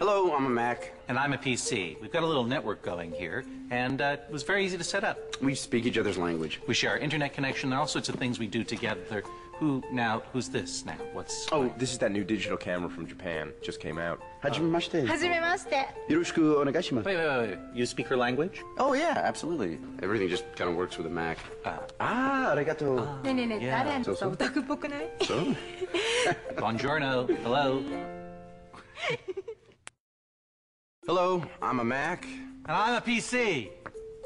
Hello, 0.06 0.34
I'm 0.34 0.44
a 0.44 0.50
Mac. 0.50 0.92
And 1.08 1.18
I'm 1.18 1.32
a 1.32 1.38
PC. 1.38 1.98
We've 1.98 2.12
got 2.12 2.22
a 2.22 2.26
little 2.26 2.44
network 2.44 2.82
going 2.82 3.10
here, 3.10 3.42
and 3.70 4.02
uh, 4.02 4.18
it 4.28 4.30
was 4.30 4.42
very 4.42 4.62
easy 4.62 4.76
to 4.76 4.84
set 4.84 5.02
up. 5.02 5.18
We 5.40 5.54
speak 5.54 5.86
each 5.86 5.96
other's 5.96 6.18
language. 6.18 6.60
We 6.66 6.74
share 6.74 6.98
internet 6.98 7.32
connection 7.32 7.72
and 7.72 7.80
all 7.80 7.86
sorts 7.86 8.10
of 8.10 8.16
things 8.16 8.38
we 8.38 8.46
do 8.46 8.64
together. 8.64 9.22
Who 9.54 9.82
now? 9.90 10.22
Who's 10.34 10.50
this 10.50 10.84
now? 10.84 10.98
What's. 11.14 11.48
Oh, 11.52 11.72
this 11.78 11.90
is 11.90 11.96
that 12.00 12.12
new 12.12 12.22
digital 12.22 12.58
camera 12.58 12.90
from 12.90 13.06
Japan. 13.06 13.50
Just 13.62 13.80
came 13.80 13.96
out. 13.96 14.20
Hajimemashite. 14.42 15.06
Hajimemashite. 15.06 15.86
Yoroshiku 16.10 16.62
onegaishimasu. 16.62 17.04
Wait, 17.06 17.16
wait, 17.16 17.38
wait. 17.38 17.58
You 17.74 17.86
speak 17.86 18.06
her 18.08 18.16
language? 18.18 18.62
Oh, 18.76 18.92
yeah, 18.92 19.22
absolutely. 19.24 19.78
Everything 20.02 20.28
just 20.28 20.44
kind 20.54 20.68
of 20.68 20.76
works 20.76 20.98
with 20.98 21.06
a 21.06 21.10
Mac. 21.10 21.38
Uh, 21.64 21.78
ah, 21.98 22.52
arigato. 22.54 23.00
Ah, 23.00 23.32
ne, 23.32 23.46
no. 23.46 23.56
yeah. 23.56 24.02
So, 24.02 24.14
so? 24.14 24.36
so? 25.22 25.56
Buongiorno. 26.58 27.34
Hello. 27.38 27.82
Hello, 31.06 31.44
I'm 31.60 31.80
a 31.80 31.84
Mac. 31.84 32.24
And 32.24 32.76
I'm 32.76 32.94
a 32.94 33.00
PC. 33.00 33.70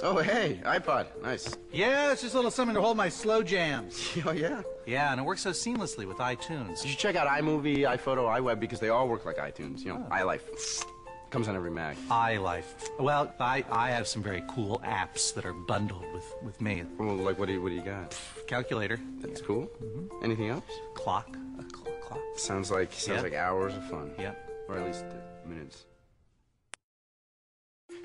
Oh, 0.02 0.18
hey, 0.18 0.60
iPod. 0.64 1.06
Nice. 1.22 1.56
Yeah, 1.72 2.12
it's 2.12 2.22
just 2.22 2.34
a 2.34 2.36
little 2.38 2.52
something 2.52 2.76
to 2.76 2.80
hold 2.80 2.96
my 2.96 3.08
slow 3.08 3.42
jams. 3.42 4.16
Oh, 4.24 4.30
yeah. 4.30 4.62
Yeah, 4.86 5.10
and 5.10 5.20
it 5.20 5.24
works 5.24 5.42
so 5.42 5.50
seamlessly 5.50 6.06
with 6.06 6.18
iTunes. 6.18 6.84
You 6.84 6.90
should 6.90 6.98
check 6.98 7.16
out 7.16 7.26
iMovie, 7.26 7.78
iPhoto, 7.80 8.26
iWeb 8.40 8.60
because 8.60 8.78
they 8.78 8.90
all 8.90 9.08
work 9.08 9.24
like 9.26 9.38
iTunes. 9.38 9.80
You 9.80 9.94
know, 9.94 10.06
oh. 10.08 10.14
iLife. 10.14 10.84
Comes 11.30 11.48
on 11.48 11.56
every 11.56 11.70
Mac. 11.70 11.96
iLife. 12.08 12.64
Well, 12.98 13.34
I, 13.40 13.64
I 13.70 13.90
have 13.90 14.06
some 14.06 14.22
very 14.22 14.42
cool 14.48 14.80
apps 14.84 15.34
that 15.34 15.44
are 15.44 15.52
bundled 15.52 16.04
with, 16.14 16.32
with 16.42 16.60
me. 16.60 16.84
Well, 16.96 17.16
like, 17.16 17.38
what 17.38 17.46
do 17.48 17.54
you, 17.54 17.60
what 17.62 17.70
do 17.70 17.74
you 17.74 17.82
got? 17.82 18.16
Calculator, 18.46 18.98
That's 19.18 19.42
cool. 19.42 19.68
Mm-hmm. 19.82 20.24
Anything 20.24 20.48
else? 20.50 20.64
clock, 20.94 21.36
a 21.58 21.62
cl- 21.76 21.96
clock. 22.00 22.20
Sounds 22.36 22.70
like 22.70 22.92
sounds 22.92 23.16
Yeah. 23.18 23.22
like 23.22 23.34
hours 23.34 23.74
of 23.74 23.84
fun. 23.90 24.12
Yeah. 24.18 24.32
Or 24.68 24.78
at 24.78 24.86
least 24.86 25.04
minutes. 25.44 25.84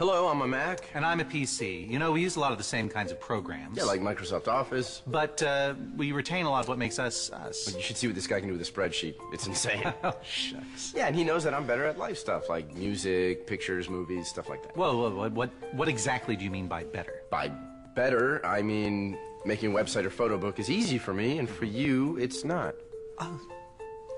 Hello, 0.06 0.28
I'm 0.28 0.42
a 0.42 0.48
Mac. 0.50 0.90
And 0.96 1.06
I'm 1.06 1.22
a 1.22 1.24
PC. 1.24 1.90
You 1.90 1.98
know, 1.98 2.12
we 2.12 2.22
use 2.22 2.36
a 2.36 2.40
lot 2.42 2.52
of 2.52 2.58
the 2.58 2.64
same 2.66 2.90
kinds 2.90 3.10
of 3.14 3.22
programs. 3.22 3.78
Yeah, 3.78 3.86
like 3.86 4.02
Microsoft 4.02 4.50
Office. 4.50 5.02
But 5.08 5.42
uh, 5.42 5.76
we 5.96 6.12
retain 6.12 6.46
a 6.46 6.52
lot 6.52 6.62
of 6.62 6.68
what 6.68 6.78
makes 6.78 7.00
us 7.00 7.32
us. 7.32 7.64
But 7.64 7.76
you 7.76 7.82
should 7.82 7.96
see 7.96 8.08
what 8.08 8.16
this 8.18 8.28
guy 8.28 8.42
can 8.42 8.50
do 8.50 8.58
with 8.58 8.68
a 8.68 8.70
spreadsheet. 8.70 9.16
It's 9.32 9.48
insane. 9.48 9.82
Oh, 10.04 10.14
shucks. 10.22 10.92
yeah, 10.94 11.08
and 11.08 11.16
he 11.16 11.24
knows 11.24 11.46
that 11.46 11.54
I'm 11.54 11.66
better 11.66 11.86
at 11.86 11.98
life 11.98 12.18
stuff 12.18 12.50
like 12.50 12.76
music, 12.76 13.48
pictures, 13.48 13.88
movies, 13.88 14.28
stuff 14.28 14.50
like 14.50 14.62
that. 14.64 14.76
Whoa, 14.76 14.98
whoa, 14.98 15.10
whoa, 15.16 15.30
what, 15.30 15.52
what 15.72 15.88
exactly 15.88 16.36
do 16.36 16.44
you 16.44 16.52
mean 16.52 16.68
by 16.68 16.84
better? 16.84 17.22
By 17.30 17.50
better, 17.96 18.46
I 18.46 18.62
mean 18.62 19.18
making 19.46 19.72
a 19.72 19.74
website 19.74 20.04
or 20.04 20.10
photo 20.10 20.38
book 20.38 20.60
is 20.60 20.70
easy 20.70 20.98
for 20.98 21.14
me, 21.14 21.40
and 21.40 21.48
for 21.48 21.64
you, 21.64 22.18
it's 22.18 22.44
not. 22.44 22.76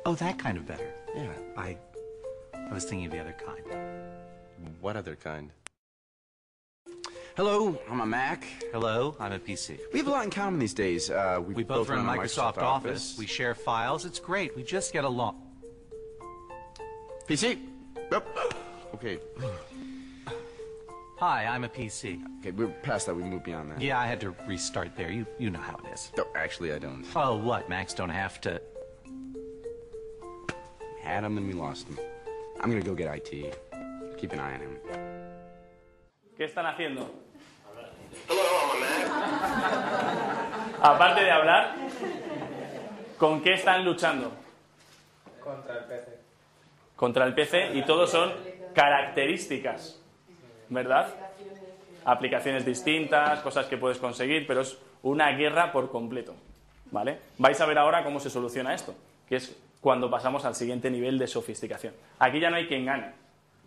Oh, 0.07 0.15
that 0.15 0.39
kind 0.39 0.57
of 0.57 0.65
better. 0.65 0.91
Yeah. 1.15 1.29
I, 1.55 1.77
I 2.55 2.73
was 2.73 2.85
thinking 2.85 3.05
of 3.05 3.11
the 3.11 3.19
other 3.19 3.35
kind. 3.45 3.61
What 4.81 4.95
other 4.95 5.15
kind? 5.15 5.51
Hello, 7.35 7.77
I'm 7.89 7.99
a 7.99 8.05
Mac. 8.05 8.45
Hello, 8.71 9.13
I'm 9.19 9.33
a 9.33 9.39
PC. 9.39 9.77
We 9.91 9.99
have 9.99 10.07
a 10.07 10.11
lot 10.11 10.23
in 10.23 10.31
common 10.31 10.57
these 10.57 10.73
days. 10.73 11.09
Uh, 11.09 11.41
we, 11.45 11.53
We 11.53 11.63
both 11.63 11.89
run 11.89 12.05
Microsoft, 12.05 12.59
Office. 12.59 13.17
We 13.19 13.25
share 13.25 13.53
files. 13.53 14.05
It's 14.05 14.19
great. 14.19 14.55
We 14.55 14.63
just 14.63 14.93
get 14.93 15.03
along. 15.03 15.41
PC. 17.27 17.59
Yep. 18.09 18.27
Okay. 18.93 19.19
Hi, 21.17 21.45
I'm 21.45 21.65
a 21.65 21.69
PC. 21.69 22.21
Okay, 22.39 22.51
we're 22.51 22.67
past 22.67 23.07
that. 23.07 23.15
We 23.15 23.23
moved 23.23 23.43
beyond 23.43 23.71
that. 23.71 23.81
Yeah, 23.81 23.99
I 23.99 24.07
had 24.07 24.21
to 24.21 24.33
restart 24.47 24.95
there. 24.95 25.11
You, 25.11 25.25
you 25.37 25.49
know 25.49 25.59
how 25.59 25.75
it 25.83 25.93
is. 25.93 26.13
No, 26.15 26.25
actually, 26.35 26.71
I 26.71 26.79
don't. 26.79 27.05
Oh, 27.17 27.35
what? 27.35 27.67
Macs 27.67 27.93
don't 27.93 28.09
have 28.09 28.39
to. 28.41 28.61
Had 31.01 31.25
him, 31.25 31.35
then 31.35 31.47
we 31.47 31.53
lost 31.53 31.87
him. 31.89 31.99
I'm 32.61 32.69
gonna 32.69 32.81
go 32.81 32.95
get 32.95 33.13
IT. 33.13 33.59
Keep 34.17 34.31
an 34.31 34.39
eye 34.39 34.53
on 34.53 34.59
him. 34.61 34.77
¿Qué 36.37 36.43
están 36.43 36.65
haciendo? 36.65 37.09
Aparte 40.81 41.23
de 41.23 41.31
hablar, 41.31 41.75
¿con 43.17 43.41
qué 43.41 43.53
están 43.53 43.85
luchando? 43.85 44.33
Contra 45.41 45.77
el 45.77 45.85
PC. 45.85 46.19
Contra 46.97 47.25
el 47.25 47.33
PC 47.33 47.75
y 47.75 47.83
todos 47.83 48.11
son 48.11 48.33
características, 48.73 50.01
¿verdad? 50.67 51.07
Aplicaciones 52.03 52.65
distintas, 52.65 53.39
cosas 53.39 53.67
que 53.67 53.77
puedes 53.77 53.97
conseguir, 53.97 54.45
pero 54.45 54.61
es 54.61 54.77
una 55.03 55.31
guerra 55.31 55.71
por 55.71 55.89
completo, 55.89 56.35
¿vale? 56.91 57.19
Vais 57.37 57.59
a 57.61 57.65
ver 57.65 57.77
ahora 57.77 58.03
cómo 58.03 58.19
se 58.19 58.29
soluciona 58.29 58.73
esto, 58.73 58.93
que 59.29 59.37
es 59.37 59.57
cuando 59.79 60.09
pasamos 60.09 60.43
al 60.43 60.55
siguiente 60.55 60.91
nivel 60.91 61.17
de 61.17 61.27
sofisticación. 61.27 61.93
Aquí 62.19 62.41
ya 62.41 62.49
no 62.49 62.57
hay 62.57 62.67
quien 62.67 62.85
gane, 62.85 63.13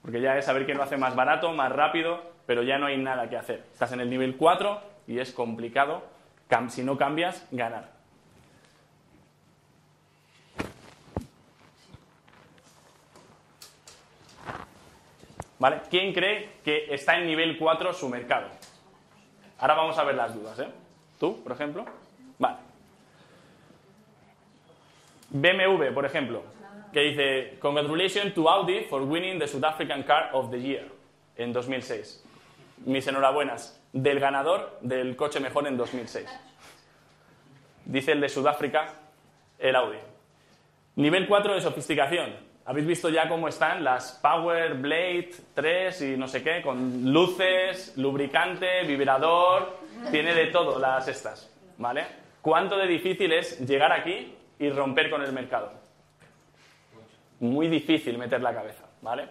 porque 0.03 0.21
ya 0.21 0.37
es 0.37 0.45
saber 0.45 0.67
quién 0.67 0.77
lo 0.77 0.83
hace 0.83 0.99
más 0.99 1.17
barato, 1.17 1.51
más 1.53 1.73
rápido, 1.73 2.37
pero 2.49 2.63
ya 2.63 2.79
no 2.79 2.87
hay 2.87 2.97
nada 2.97 3.29
que 3.29 3.37
hacer. 3.37 3.67
Estás 3.71 3.93
en 3.93 4.01
el 4.01 4.09
nivel 4.09 4.39
4 4.39 4.81
y 5.07 5.19
es 5.19 5.33
complicado, 5.33 6.03
si 6.69 6.83
no 6.83 6.97
cambias, 6.97 7.47
ganar. 7.51 7.91
¿Vale? 15.59 15.83
¿Quién 15.91 16.15
cree 16.15 16.53
que 16.65 16.87
está 16.95 17.19
en 17.19 17.27
nivel 17.27 17.59
4 17.59 17.93
su 17.93 18.09
mercado? 18.09 18.49
Ahora 19.59 19.75
vamos 19.75 19.99
a 19.99 20.05
ver 20.05 20.15
las 20.15 20.35
dudas, 20.35 20.59
¿eh? 20.59 20.69
¿Tú, 21.21 21.43
por 21.43 21.53
ejemplo? 21.53 21.85
Vale. 22.39 22.57
BMW, 25.29 25.93
por 25.93 26.07
ejemplo, 26.07 26.45
que 26.95 27.01
dice 27.01 27.59
Congratulations 27.59 28.33
to 28.33 28.49
Audi 28.49 28.85
for 28.85 29.03
winning 29.03 29.39
the 29.39 29.47
South 29.47 29.65
African 29.65 30.03
Car 30.03 30.31
of 30.33 30.51
the 30.51 30.59
Year 30.59 30.89
en 31.37 31.53
2006. 31.53 32.25
Mis 32.85 33.07
enhorabuenas 33.07 33.83
del 33.93 34.21
ganador 34.21 34.79
del 34.81 35.17
coche 35.17 35.41
mejor 35.41 35.67
en 35.67 35.77
2006. 35.77 36.27
Dice 37.85 38.13
el 38.13 38.21
de 38.21 38.29
Sudáfrica, 38.29 38.93
el 39.59 39.77
Audi. 39.77 39.99
Nivel 40.97 41.27
4 41.27 41.55
de 41.55 41.61
sofisticación. 41.61 42.49
Habéis 42.65 42.87
visto 42.87 43.09
ya 43.09 43.29
cómo 43.29 43.49
están 43.49 43.83
las 43.83 44.13
Power 44.23 44.75
Blade 44.75 45.31
3 45.55 46.03
y 46.03 46.17
no 46.19 46.29
sé 46.29 46.43
qué, 46.43 46.61
con 46.61 47.11
luces, 47.13 47.97
lubricante, 47.97 48.83
vibrador, 48.85 49.79
tiene 50.11 50.35
de 50.35 50.49
todo 50.49 50.79
las 50.79 51.09
estas, 51.09 51.51
¿vale? 51.79 52.07
¿Cuánto 52.43 52.77
de 52.77 52.87
difícil 52.87 53.33
es 53.33 53.59
llegar 53.67 53.93
aquí 53.93 54.35
y 54.59 54.69
romper 54.69 55.09
con 55.09 55.23
el 55.23 55.33
mercado? 55.33 55.73
Muy 57.41 57.69
difícil 57.69 58.19
meter 58.19 58.43
la 58.43 58.53
cabeza, 58.53 58.85
¿vale? 59.01 59.29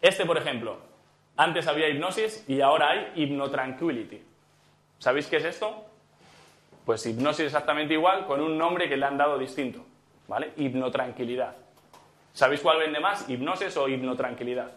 Este, 0.00 0.24
por 0.24 0.38
ejemplo, 0.38 0.78
antes 1.36 1.66
había 1.66 1.88
hipnosis 1.88 2.44
y 2.48 2.60
ahora 2.60 2.90
hay 2.90 3.12
hipnotranquility. 3.16 4.22
¿Sabéis 4.98 5.26
qué 5.26 5.36
es 5.36 5.44
esto? 5.44 5.84
Pues 6.86 7.04
hipnosis 7.06 7.46
exactamente 7.46 7.94
igual, 7.94 8.26
con 8.26 8.40
un 8.40 8.56
nombre 8.58 8.88
que 8.88 8.96
le 8.96 9.06
han 9.06 9.16
dado 9.18 9.38
distinto, 9.38 9.84
¿vale? 10.28 10.52
Hipnotranquilidad. 10.56 11.56
¿Sabéis 12.32 12.60
cuál 12.60 12.78
vende 12.78 13.00
más? 13.00 13.28
¿Hipnosis 13.28 13.76
o 13.76 13.88
hipnotranquilidad? 13.88 14.72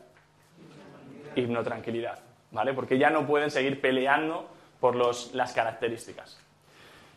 Hipnotranquilidad, 1.36 2.20
¿vale? 2.52 2.74
Porque 2.74 2.98
ya 2.98 3.10
no 3.10 3.26
pueden 3.28 3.52
seguir 3.52 3.82
peleando 3.82 4.50
por 4.80 4.96
los- 4.96 5.34
las 5.34 5.54
características. 5.54 6.40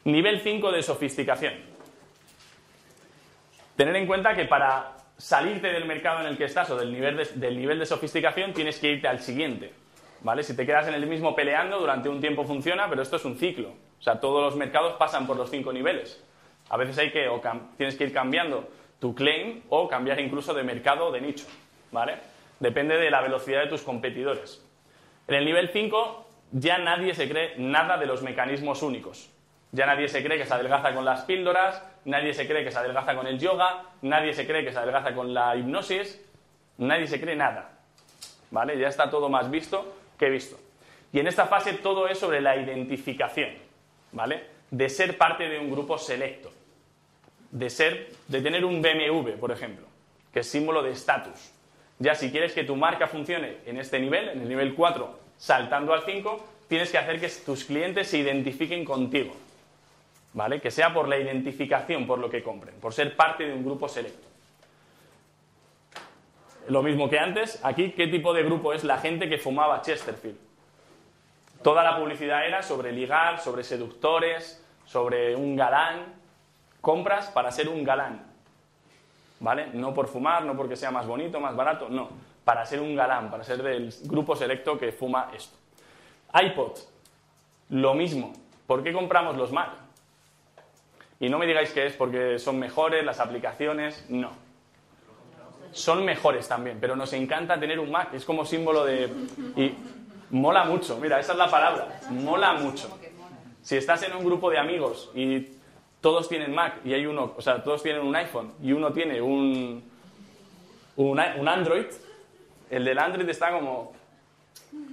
Nivel 0.05 0.41
5 0.41 0.73
de 0.73 0.83
sofisticación. 0.83 1.55
Tener 3.77 3.97
en 3.97 4.07
cuenta 4.07 4.35
que 4.35 4.45
para 4.45 4.97
salirte 5.21 5.69
del 5.69 5.85
mercado 5.85 6.21
en 6.21 6.27
el 6.27 6.39
que 6.39 6.45
estás 6.45 6.71
o 6.71 6.77
del 6.77 6.93
nivel 6.93 7.17
de, 7.17 7.25
del 7.35 7.59
nivel 7.59 7.79
de 7.79 7.87
sofisticación 7.87 8.55
tienes 8.55 8.79
que 8.79 8.93
irte 8.93 9.07
al 9.07 9.21
siguiente. 9.21 9.73
¿Vale? 10.23 10.43
Si 10.43 10.57
te 10.57 10.67
quedas 10.67 10.89
en 10.89 10.95
el 10.95 11.07
mismo 11.07 11.35
peleando, 11.35 11.79
durante 11.79 12.09
un 12.09 12.21
tiempo 12.21 12.45
funciona, 12.45 12.89
pero 12.89 13.03
esto 13.03 13.17
es 13.17 13.25
un 13.25 13.37
ciclo. 13.37 13.71
O 13.99 14.03
sea, 14.03 14.19
todos 14.19 14.43
los 14.43 14.57
mercados 14.57 14.95
pasan 14.99 15.27
por 15.27 15.37
los 15.37 15.51
cinco 15.51 15.73
niveles. 15.73 16.23
A 16.71 16.77
veces 16.77 16.99
hay 16.99 17.11
que, 17.11 17.29
o 17.29 17.41
tienes 17.77 17.97
que 17.97 18.05
ir 18.05 18.13
cambiando 18.13 18.69
tu 18.99 19.15
claim 19.15 19.63
o 19.69 19.89
cambiar 19.89 20.21
incluso 20.21 20.55
de 20.55 20.63
mercado 20.63 21.07
o 21.07 21.13
de 21.13 21.21
nicho. 21.21 21.47
¿Vale? 21.91 22.17
Depende 22.59 22.97
de 22.97 23.11
la 23.11 23.21
velocidad 23.21 23.63
de 23.63 23.69
tus 23.69 23.83
competidores. 23.83 24.65
En 25.27 25.35
el 25.35 25.45
nivel 25.45 25.71
5 25.71 26.27
ya 26.53 26.79
nadie 26.79 27.15
se 27.15 27.29
cree 27.29 27.55
nada 27.57 27.97
de 27.99 28.07
los 28.07 28.23
mecanismos 28.23 28.83
únicos. 28.83 29.31
Ya 29.73 29.87
nadie 29.87 30.09
se 30.09 30.23
cree 30.23 30.39
que 30.39 30.47
se 30.47 30.55
adelgaza 30.55 30.93
con 30.93 31.05
las 31.05 31.23
píldoras, 31.23 31.83
nadie 32.05 32.35
se 32.35 32.47
cree 32.47 32.65
que 32.65 32.73
se 32.73 32.79
adelgaza 32.79 33.15
con 33.15 33.27
el 33.27 33.39
yoga, 33.39 33.85
nadie 34.03 34.35
se 34.35 34.47
cree 34.47 34.65
que 34.65 34.73
se 34.73 34.79
adelgaza 34.79 35.15
con 35.15 35.33
la 35.33 35.55
hipnosis, 35.57 36.21
nadie 36.79 37.07
se 37.07 37.21
cree 37.21 37.37
nada. 37.37 37.79
¿Vale? 38.51 38.79
Ya 38.79 38.89
está 38.89 39.09
todo 39.11 39.29
más 39.29 39.51
visto 39.51 39.97
que 40.19 40.29
visto. 40.29 40.59
Y 41.13 41.21
en 41.21 41.27
esta 41.27 41.47
fase 41.47 41.75
todo 41.75 42.09
es 42.09 42.19
sobre 42.19 42.41
la 42.41 42.57
identificación, 42.57 43.51
¿vale? 44.13 44.45
De 44.71 44.89
ser 44.89 45.17
parte 45.17 45.49
de 45.49 45.59
un 45.59 45.71
grupo 45.71 45.99
selecto, 45.99 46.51
de 47.51 47.71
ser, 47.71 48.11
de 48.29 48.41
tener 48.41 48.65
un 48.65 48.81
BMW, 48.81 49.39
por 49.39 49.51
ejemplo, 49.51 49.87
que 50.33 50.41
es 50.41 50.51
símbolo 50.51 50.83
de 50.83 50.93
estatus. 50.93 51.53
Ya 51.99 52.15
si 52.15 52.31
quieres 52.31 52.53
que 52.53 52.65
tu 52.65 52.77
marca 52.77 53.09
funcione 53.09 53.59
en 53.67 53.79
este 53.79 53.99
nivel, 53.99 54.31
en 54.31 54.41
el 54.41 54.49
nivel 54.49 54.75
4, 54.75 55.19
saltando 55.37 55.93
al 55.93 56.03
5, 56.05 56.49
tienes 56.69 56.91
que 56.91 56.99
hacer 56.99 57.21
que 57.21 57.29
tus 57.29 57.65
clientes 57.65 58.09
se 58.09 58.19
identifiquen 58.19 58.85
contigo. 58.85 59.35
¿Vale? 60.33 60.61
Que 60.61 60.71
sea 60.71 60.95
por 60.95 61.09
la 61.09 61.19
identificación, 61.19 62.07
por 62.07 62.19
lo 62.19 62.31
que 62.31 62.43
compren, 62.43 62.77
por 62.77 62.93
ser 62.93 63.17
parte 63.17 63.45
de 63.45 63.53
un 63.53 63.65
grupo 63.65 63.89
selecto. 63.89 64.29
Lo 66.69 66.83
mismo 66.83 67.11
que 67.11 67.19
antes, 67.19 67.59
aquí, 67.65 67.93
¿qué 67.93 68.07
tipo 68.07 68.33
de 68.33 68.45
grupo 68.45 68.73
es 68.73 68.85
la 68.85 68.99
gente 68.99 69.29
que 69.29 69.39
fumaba 69.39 69.83
Chesterfield? 69.83 70.39
Toda 71.63 71.83
la 71.83 71.99
publicidad 71.99 72.47
era 72.47 72.63
sobre 72.63 72.93
ligar, 72.93 73.41
sobre 73.41 73.65
seductores, 73.65 74.65
sobre 74.87 75.35
un 75.35 75.57
galán. 75.57 76.15
Compras 76.81 77.29
para 77.29 77.51
ser 77.51 77.69
un 77.69 77.85
galán. 77.85 78.25
¿Vale? 79.41 79.69
No 79.73 79.93
por 79.93 80.07
fumar, 80.07 80.45
no 80.45 80.57
porque 80.57 80.77
sea 80.77 80.91
más 80.91 81.07
bonito, 81.07 81.41
más 81.41 81.57
barato, 81.57 81.89
no. 81.89 82.09
Para 82.45 82.65
ser 82.65 82.81
un 82.81 82.95
galán, 82.95 83.31
para 83.31 83.45
ser 83.45 83.63
del 83.63 83.93
grupo 84.05 84.37
selecto 84.37 84.79
que 84.79 84.93
fuma 84.93 85.31
esto. 85.35 85.57
iPod, 86.41 86.79
lo 87.71 87.95
mismo. 87.95 88.33
¿Por 88.67 88.83
qué 88.83 88.93
compramos 88.93 89.37
los 89.37 89.53
Mac? 89.53 89.71
Y 91.21 91.29
no 91.29 91.39
me 91.39 91.47
digáis 91.47 91.71
que 91.71 91.87
es 91.87 91.93
porque 91.93 92.39
son 92.39 92.59
mejores 92.59 93.05
las 93.05 93.21
aplicaciones, 93.21 94.07
no. 94.09 94.33
Son 95.73 96.05
mejores 96.05 96.49
también, 96.49 96.79
pero 96.81 96.97
nos 96.97 97.13
encanta 97.13 97.61
tener 97.61 97.79
un 97.79 97.91
Mac, 97.91 98.13
es 98.15 98.25
como 98.25 98.45
símbolo 98.45 98.85
de... 98.85 99.05
Y 99.55 99.75
mola 100.31 100.65
mucho, 100.65 100.99
mira, 100.99 101.21
esa 101.21 101.33
es 101.33 101.39
la 101.39 101.51
palabra, 101.51 102.01
mola 102.11 102.55
mucho. 102.55 102.99
Si 103.63 103.77
estás 103.77 104.03
en 104.03 104.17
un 104.17 104.25
grupo 104.25 104.51
de 104.51 104.59
amigos 104.59 105.11
y 105.15 105.47
todos 106.01 106.27
tienen 106.29 106.55
Mac 106.55 106.81
y 106.85 106.95
hay 106.95 107.05
uno, 107.05 107.35
o 107.37 107.43
sea, 107.43 107.63
todos 107.63 107.83
tienen 107.83 108.03
un 108.03 108.17
iPhone 108.17 108.55
y 108.63 108.73
uno 108.73 108.91
tiene 108.93 109.21
un, 109.21 109.85
un, 110.97 111.21
un 111.21 111.49
Android, 111.49 111.87
el 112.71 112.85
del 112.85 112.99
Android 112.99 113.29
está 113.29 113.53
como 113.53 113.93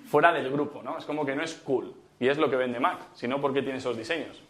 fuera 0.10 0.34
del 0.34 0.52
grupo, 0.52 0.84
¿no? 0.84 0.98
Es 0.98 1.06
como 1.06 1.26
que 1.26 1.36
no 1.36 1.44
es 1.44 1.54
cool. 1.56 1.94
Y 2.20 2.28
es 2.28 2.38
lo 2.38 2.50
que 2.50 2.56
vende 2.58 2.80
Mac, 2.80 3.00
sino 3.14 3.40
porque 3.40 3.62
tiene 3.62 3.78
esos 3.78 3.96
diseños. 3.96 4.42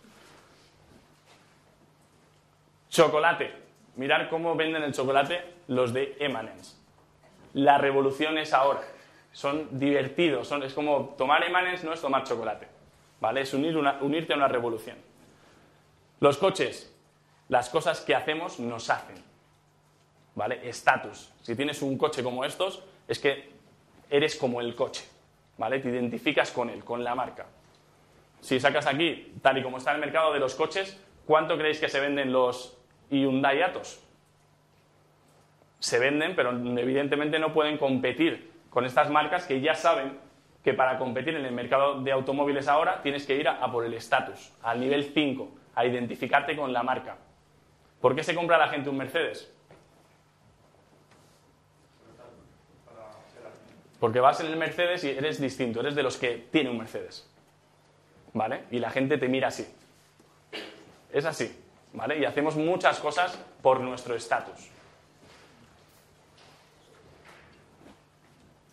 Chocolate. 2.98 3.54
Mirar 3.96 4.28
cómo 4.28 4.56
venden 4.56 4.82
el 4.82 4.92
chocolate 4.92 5.40
los 5.68 5.94
de 5.94 6.18
Emanens. 6.20 6.82
La 7.54 7.78
revolución 7.78 8.40
es 8.40 8.54
ahora. 8.54 8.82
Son 9.32 9.78
divertidos. 9.78 10.48
Son, 10.48 10.64
es 10.64 10.74
como 10.74 11.14
tomar 11.16 11.44
Emanens 11.44 11.84
no 11.84 11.94
es 11.94 12.02
tomar 12.02 12.24
chocolate. 12.24 12.68
¿Vale? 13.22 13.42
Es 13.42 13.54
unirte 13.54 14.34
a 14.34 14.36
una 14.36 14.48
revolución. 14.48 14.98
Los 16.22 16.40
coches. 16.40 16.92
Las 17.50 17.70
cosas 17.70 18.02
que 18.02 18.16
hacemos 18.16 18.60
nos 18.60 18.90
hacen. 18.90 19.24
¿Vale? 20.34 20.68
Estatus. 20.68 21.32
Si 21.44 21.56
tienes 21.56 21.84
un 21.84 22.00
coche 22.00 22.24
como 22.24 22.46
estos, 22.46 22.82
es 23.08 23.20
que 23.20 23.52
eres 24.10 24.36
como 24.36 24.60
el 24.60 24.74
coche. 24.74 25.06
¿Vale? 25.60 25.82
Te 25.82 25.90
identificas 25.90 26.50
con 26.50 26.72
él, 26.72 26.84
con 26.84 27.04
la 27.04 27.14
marca. 27.14 27.46
Si 28.42 28.60
sacas 28.60 28.88
aquí, 28.88 29.36
tal 29.44 29.60
y 29.60 29.62
como 29.62 29.78
está 29.78 29.92
el 29.92 30.00
mercado 30.00 30.34
de 30.34 30.40
los 30.40 30.56
coches, 30.56 31.00
¿cuánto 31.28 31.60
creéis 31.60 31.80
que 31.80 31.90
se 31.90 32.00
venden 32.00 32.34
los 32.34 32.77
Hyundai 33.10 33.62
Atos? 33.62 34.04
Se 35.80 36.00
venden, 36.00 36.36
pero 36.36 36.52
evidentemente 36.52 37.40
no 37.40 37.54
pueden 37.54 37.78
competir 37.78 38.52
con 38.70 38.86
estas 38.86 39.10
marcas 39.10 39.46
que 39.46 39.62
ya 39.62 39.76
saben 39.76 40.18
que 40.64 40.74
para 40.74 40.98
competir 40.98 41.36
en 41.36 41.46
el 41.46 41.54
mercado 41.54 42.02
de 42.02 42.12
automóviles 42.12 42.68
ahora 42.68 43.02
tienes 43.02 43.26
que 43.26 43.36
ir 43.36 43.48
a, 43.48 43.64
a 43.64 43.72
por 43.72 43.86
el 43.86 43.94
estatus, 43.94 44.52
al 44.64 44.80
nivel 44.80 45.12
5, 45.14 45.50
a 45.76 45.86
identificarte 45.86 46.56
con 46.56 46.74
la 46.74 46.84
marca. 46.84 47.18
¿Por 48.02 48.16
qué 48.16 48.24
se 48.24 48.36
compra 48.36 48.58
la 48.58 48.68
gente 48.68 48.90
un 48.90 48.98
Mercedes? 48.98 49.54
Porque 54.00 54.20
vas 54.20 54.40
en 54.42 54.48
el 54.48 54.58
Mercedes 54.58 55.04
y 55.04 55.10
eres 55.10 55.42
distinto, 55.42 55.80
eres 55.80 55.96
de 55.96 56.04
los 56.04 56.18
que 56.18 56.48
tiene 56.52 56.70
un 56.70 56.78
Mercedes. 56.78 57.28
¿Vale? 58.34 58.64
Y 58.70 58.80
la 58.80 58.92
gente 58.92 59.18
te 59.18 59.28
mira 59.28 59.48
así. 59.48 59.68
Es 61.12 61.26
así, 61.26 61.58
Y 61.94 62.26
hacemos 62.26 62.56
muchas 62.56 63.00
cosas 63.00 63.38
por 63.62 63.80
nuestro 63.80 64.16
estatus. 64.16 64.70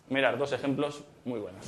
Mirar, 0.09 0.37
dos 0.37 0.51
ejemplos 0.51 1.03
muy 1.23 1.39
buenos. 1.39 1.65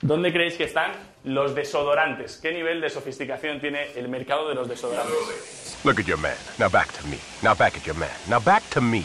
¿Dónde 0.00 0.32
creéis 0.32 0.54
que 0.54 0.64
están 0.64 0.92
los 1.24 1.54
desodorantes? 1.54 2.36
¿Qué 2.36 2.52
nivel 2.52 2.80
de 2.80 2.88
sofisticación 2.90 3.60
tiene 3.60 3.92
el 3.96 4.08
mercado 4.08 4.48
de 4.48 4.54
los 4.54 4.68
desodorantes? 4.68 5.78
Look 5.84 6.00
at 6.00 6.06
your 6.06 6.18
man. 6.18 6.36
Now 6.58 6.68
back 6.68 6.92
to 6.92 7.06
me. 7.08 7.18
Now 7.42 7.54
back 7.54 7.76
at 7.76 7.84
your 7.84 7.96
man. 7.96 8.10
Now 8.28 8.40
back 8.40 8.62
to 8.70 8.80
me. 8.80 9.04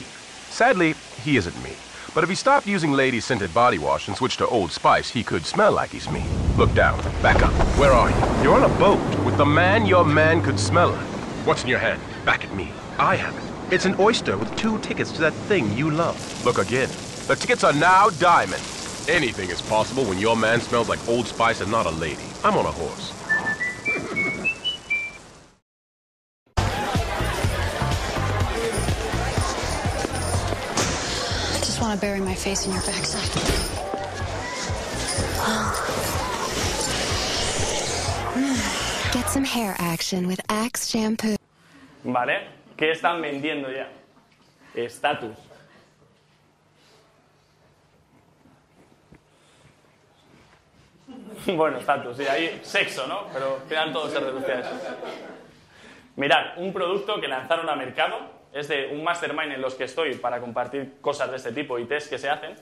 Sadly, 0.49 0.95
he 1.25 1.37
isn't 1.37 1.55
me. 1.63 1.71
But 2.13 2.23
if 2.23 2.29
he 2.29 2.35
stopped 2.35 2.67
using 2.67 2.91
lady 2.91 3.19
scented 3.19 3.53
body 3.53 3.77
wash 3.77 4.07
and 4.07 4.17
switched 4.17 4.39
to 4.39 4.47
Old 4.47 4.71
Spice, 4.71 5.09
he 5.09 5.23
could 5.23 5.45
smell 5.45 5.71
like 5.71 5.91
he's 5.91 6.09
me. 6.09 6.25
Look 6.57 6.73
down. 6.73 6.99
Back 7.21 7.41
up. 7.43 7.53
Where 7.77 7.91
are 7.91 8.09
you? 8.09 8.43
You're 8.43 8.55
on 8.55 8.69
a 8.69 8.79
boat 8.79 8.99
with 9.23 9.37
the 9.37 9.45
man 9.45 9.85
your 9.85 10.03
man 10.03 10.41
could 10.41 10.59
smell 10.59 10.89
like. 10.89 11.07
What's 11.45 11.63
in 11.63 11.69
your 11.69 11.79
hand? 11.79 12.01
Back 12.25 12.43
at 12.43 12.53
me. 12.53 12.71
I 12.99 13.15
have 13.15 13.35
it. 13.35 13.73
It's 13.73 13.85
an 13.85 13.95
oyster 13.99 14.37
with 14.37 14.55
two 14.55 14.77
tickets 14.79 15.11
to 15.13 15.21
that 15.21 15.33
thing 15.47 15.75
you 15.77 15.89
love. 15.89 16.45
Look 16.45 16.57
again. 16.57 16.89
The 17.27 17.35
tickets 17.35 17.63
are 17.63 17.73
now 17.73 18.09
diamonds. 18.09 19.07
Anything 19.07 19.49
is 19.49 19.61
possible 19.61 20.03
when 20.03 20.19
your 20.19 20.35
man 20.35 20.59
smells 20.61 20.89
like 20.89 21.07
Old 21.07 21.27
Spice 21.27 21.61
and 21.61 21.71
not 21.71 21.85
a 21.85 21.91
lady. 21.91 22.25
I'm 22.43 22.57
on 22.57 22.65
a 22.65 22.71
horse. 22.71 23.20
Want 31.91 31.99
to 31.99 32.07
bury 32.07 32.21
my 32.21 32.35
face 32.35 32.65
in 32.65 32.71
your 32.71 32.81
backside. 32.83 33.27
Get 39.13 39.29
some 39.29 39.43
hair 39.43 39.75
action 39.77 40.25
with 40.27 40.39
Axe 40.47 40.87
shampoo. 40.89 41.35
¿Vale? 42.05 42.47
¿Qué 42.77 42.91
están 42.91 43.21
vendiendo 43.21 43.69
ya? 43.69 43.89
Estatus. 44.73 45.35
Bueno, 51.45 51.79
estatus, 51.79 52.17
sí, 52.17 52.27
hay 52.27 52.59
sexo, 52.63 53.07
¿no? 53.07 53.25
Pero 53.33 53.55
al 53.55 53.67
final 53.67 53.91
todo 53.91 54.09
se 54.09 54.19
reduce 54.19 54.51
a 54.51 54.59
eso. 54.59 54.69
Mirad, 56.15 56.57
un 56.57 56.71
producto 56.71 57.19
que 57.19 57.27
lanzaron 57.27 57.67
a 57.67 57.75
mercado, 57.75 58.40
es 58.53 58.67
de 58.67 58.87
un 58.87 59.03
mastermind 59.03 59.53
en 59.53 59.61
los 59.61 59.75
que 59.75 59.85
estoy 59.85 60.15
para 60.15 60.39
compartir 60.39 60.95
cosas 61.01 61.29
de 61.31 61.37
este 61.37 61.51
tipo 61.51 61.79
y 61.79 61.85
test 61.85 62.09
que 62.09 62.17
se 62.17 62.29
hacen, 62.29 62.55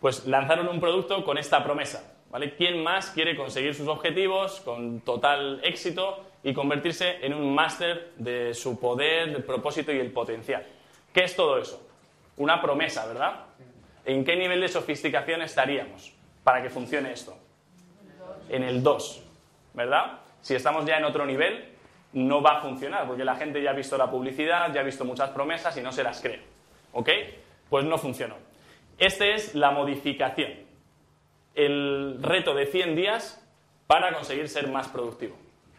pues 0.00 0.26
lanzaron 0.26 0.68
un 0.68 0.80
producto 0.80 1.24
con 1.24 1.38
esta 1.38 1.64
promesa, 1.64 2.14
¿vale? 2.30 2.54
¿Quién 2.56 2.82
más 2.82 3.10
quiere 3.10 3.36
conseguir 3.36 3.74
sus 3.74 3.88
objetivos 3.88 4.60
con 4.60 5.00
total 5.00 5.60
éxito 5.62 6.24
y 6.42 6.52
convertirse 6.52 7.24
en 7.24 7.32
un 7.32 7.54
máster 7.54 8.12
de 8.16 8.52
su 8.52 8.78
poder, 8.78 9.32
del 9.32 9.44
propósito 9.44 9.92
y 9.92 9.98
el 9.98 10.12
potencial? 10.12 10.66
¿Qué 11.12 11.24
es 11.24 11.34
todo 11.34 11.58
eso? 11.58 11.88
Una 12.36 12.60
promesa, 12.60 13.06
¿verdad? 13.06 13.46
¿En 14.04 14.24
qué 14.24 14.36
nivel 14.36 14.60
de 14.60 14.68
sofisticación 14.68 15.40
estaríamos 15.40 16.12
para 16.42 16.62
que 16.62 16.68
funcione 16.68 17.12
esto? 17.12 17.38
En 18.50 18.62
el 18.62 18.82
2, 18.82 19.22
¿verdad? 19.72 20.18
Si 20.42 20.54
estamos 20.54 20.84
ya 20.84 20.98
en 20.98 21.04
otro 21.04 21.24
nivel, 21.24 21.73
no 22.14 22.40
va 22.40 22.58
a 22.58 22.60
funcionar, 22.62 23.06
porque 23.06 23.24
la 23.24 23.36
gente 23.36 23.62
ya 23.62 23.70
ha 23.70 23.74
visto 23.74 23.98
la 23.98 24.10
publicidad, 24.10 24.72
ya 24.72 24.80
ha 24.80 24.84
visto 24.84 25.04
muchas 25.04 25.30
promesas 25.30 25.76
y 25.76 25.82
no 25.82 25.92
se 25.92 26.02
las 26.02 26.20
cree. 26.20 26.40
¿Ok? 26.92 27.10
Pues 27.68 27.84
no 27.84 27.98
funcionó. 27.98 28.36
Esta 28.98 29.26
es 29.26 29.54
la 29.54 29.72
modificación. 29.72 30.52
El 31.54 32.18
reto 32.22 32.54
de 32.54 32.66
100 32.66 32.96
días 32.96 33.44
para 33.86 34.14
conseguir 34.14 34.48
ser 34.48 34.68
más 34.68 34.88
productivo. 34.88 35.36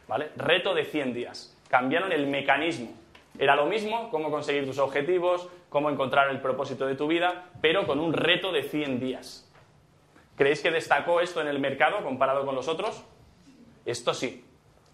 ¿Vale? 0.07 0.29
Reto 0.35 0.73
de 0.73 0.85
100 0.85 1.13
días. 1.13 1.57
Cambiaron 1.69 2.11
el 2.11 2.27
mecanismo. 2.27 2.93
Era 3.39 3.55
lo 3.55 3.65
mismo, 3.65 4.09
cómo 4.11 4.29
conseguir 4.29 4.65
tus 4.65 4.77
objetivos, 4.77 5.49
cómo 5.69 5.89
encontrar 5.89 6.29
el 6.29 6.39
propósito 6.39 6.85
de 6.85 6.95
tu 6.95 7.07
vida, 7.07 7.49
pero 7.61 7.85
con 7.85 7.99
un 7.99 8.13
reto 8.13 8.51
de 8.51 8.63
100 8.63 8.99
días. 8.99 9.51
¿Creéis 10.37 10.61
que 10.61 10.71
destacó 10.71 11.21
esto 11.21 11.41
en 11.41 11.47
el 11.47 11.59
mercado 11.59 12.03
comparado 12.03 12.45
con 12.45 12.55
los 12.55 12.67
otros? 12.67 13.03
Esto 13.85 14.13
sí. 14.13 14.44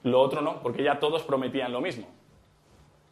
Lo 0.04 0.20
otro 0.20 0.42
no, 0.42 0.62
porque 0.62 0.84
ya 0.84 1.00
todos 1.00 1.24
prometían 1.24 1.72
lo 1.72 1.82
mismo. 1.82 2.08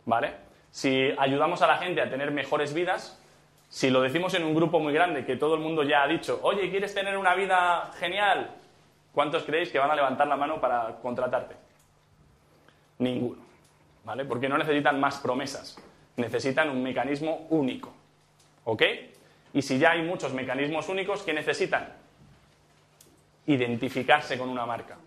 ¿Vale? 0.05 0.33
Si 0.71 1.13
ayudamos 1.17 1.61
a 1.61 1.67
la 1.67 1.77
gente 1.77 2.01
a 2.01 2.09
tener 2.09 2.31
mejores 2.31 2.73
vidas, 2.73 3.19
si 3.69 3.89
lo 3.89 4.01
decimos 4.01 4.33
en 4.33 4.43
un 4.43 4.55
grupo 4.55 4.79
muy 4.79 4.93
grande 4.93 5.25
que 5.25 5.35
todo 5.35 5.55
el 5.55 5.61
mundo 5.61 5.83
ya 5.83 6.03
ha 6.03 6.07
dicho, 6.07 6.39
oye, 6.41 6.69
¿quieres 6.69 6.93
tener 6.93 7.17
una 7.17 7.35
vida 7.35 7.91
genial? 7.99 8.55
¿Cuántos 9.13 9.43
creéis 9.43 9.69
que 9.69 9.79
van 9.79 9.91
a 9.91 9.95
levantar 9.95 10.27
la 10.27 10.35
mano 10.35 10.59
para 10.59 10.97
contratarte? 11.01 11.55
Ninguno. 12.99 13.41
¿Vale? 14.03 14.25
Porque 14.25 14.49
no 14.49 14.57
necesitan 14.57 14.99
más 14.99 15.19
promesas, 15.19 15.77
necesitan 16.15 16.69
un 16.69 16.81
mecanismo 16.81 17.47
único. 17.49 17.93
¿Ok? 18.63 18.83
Y 19.53 19.61
si 19.61 19.77
ya 19.77 19.91
hay 19.91 20.01
muchos 20.01 20.33
mecanismos 20.33 20.89
únicos, 20.89 21.21
¿qué 21.23 21.33
necesitan? 21.33 21.93
Identificarse 23.45 24.37
con 24.37 24.49
una 24.49 24.65
marca. 24.65 24.97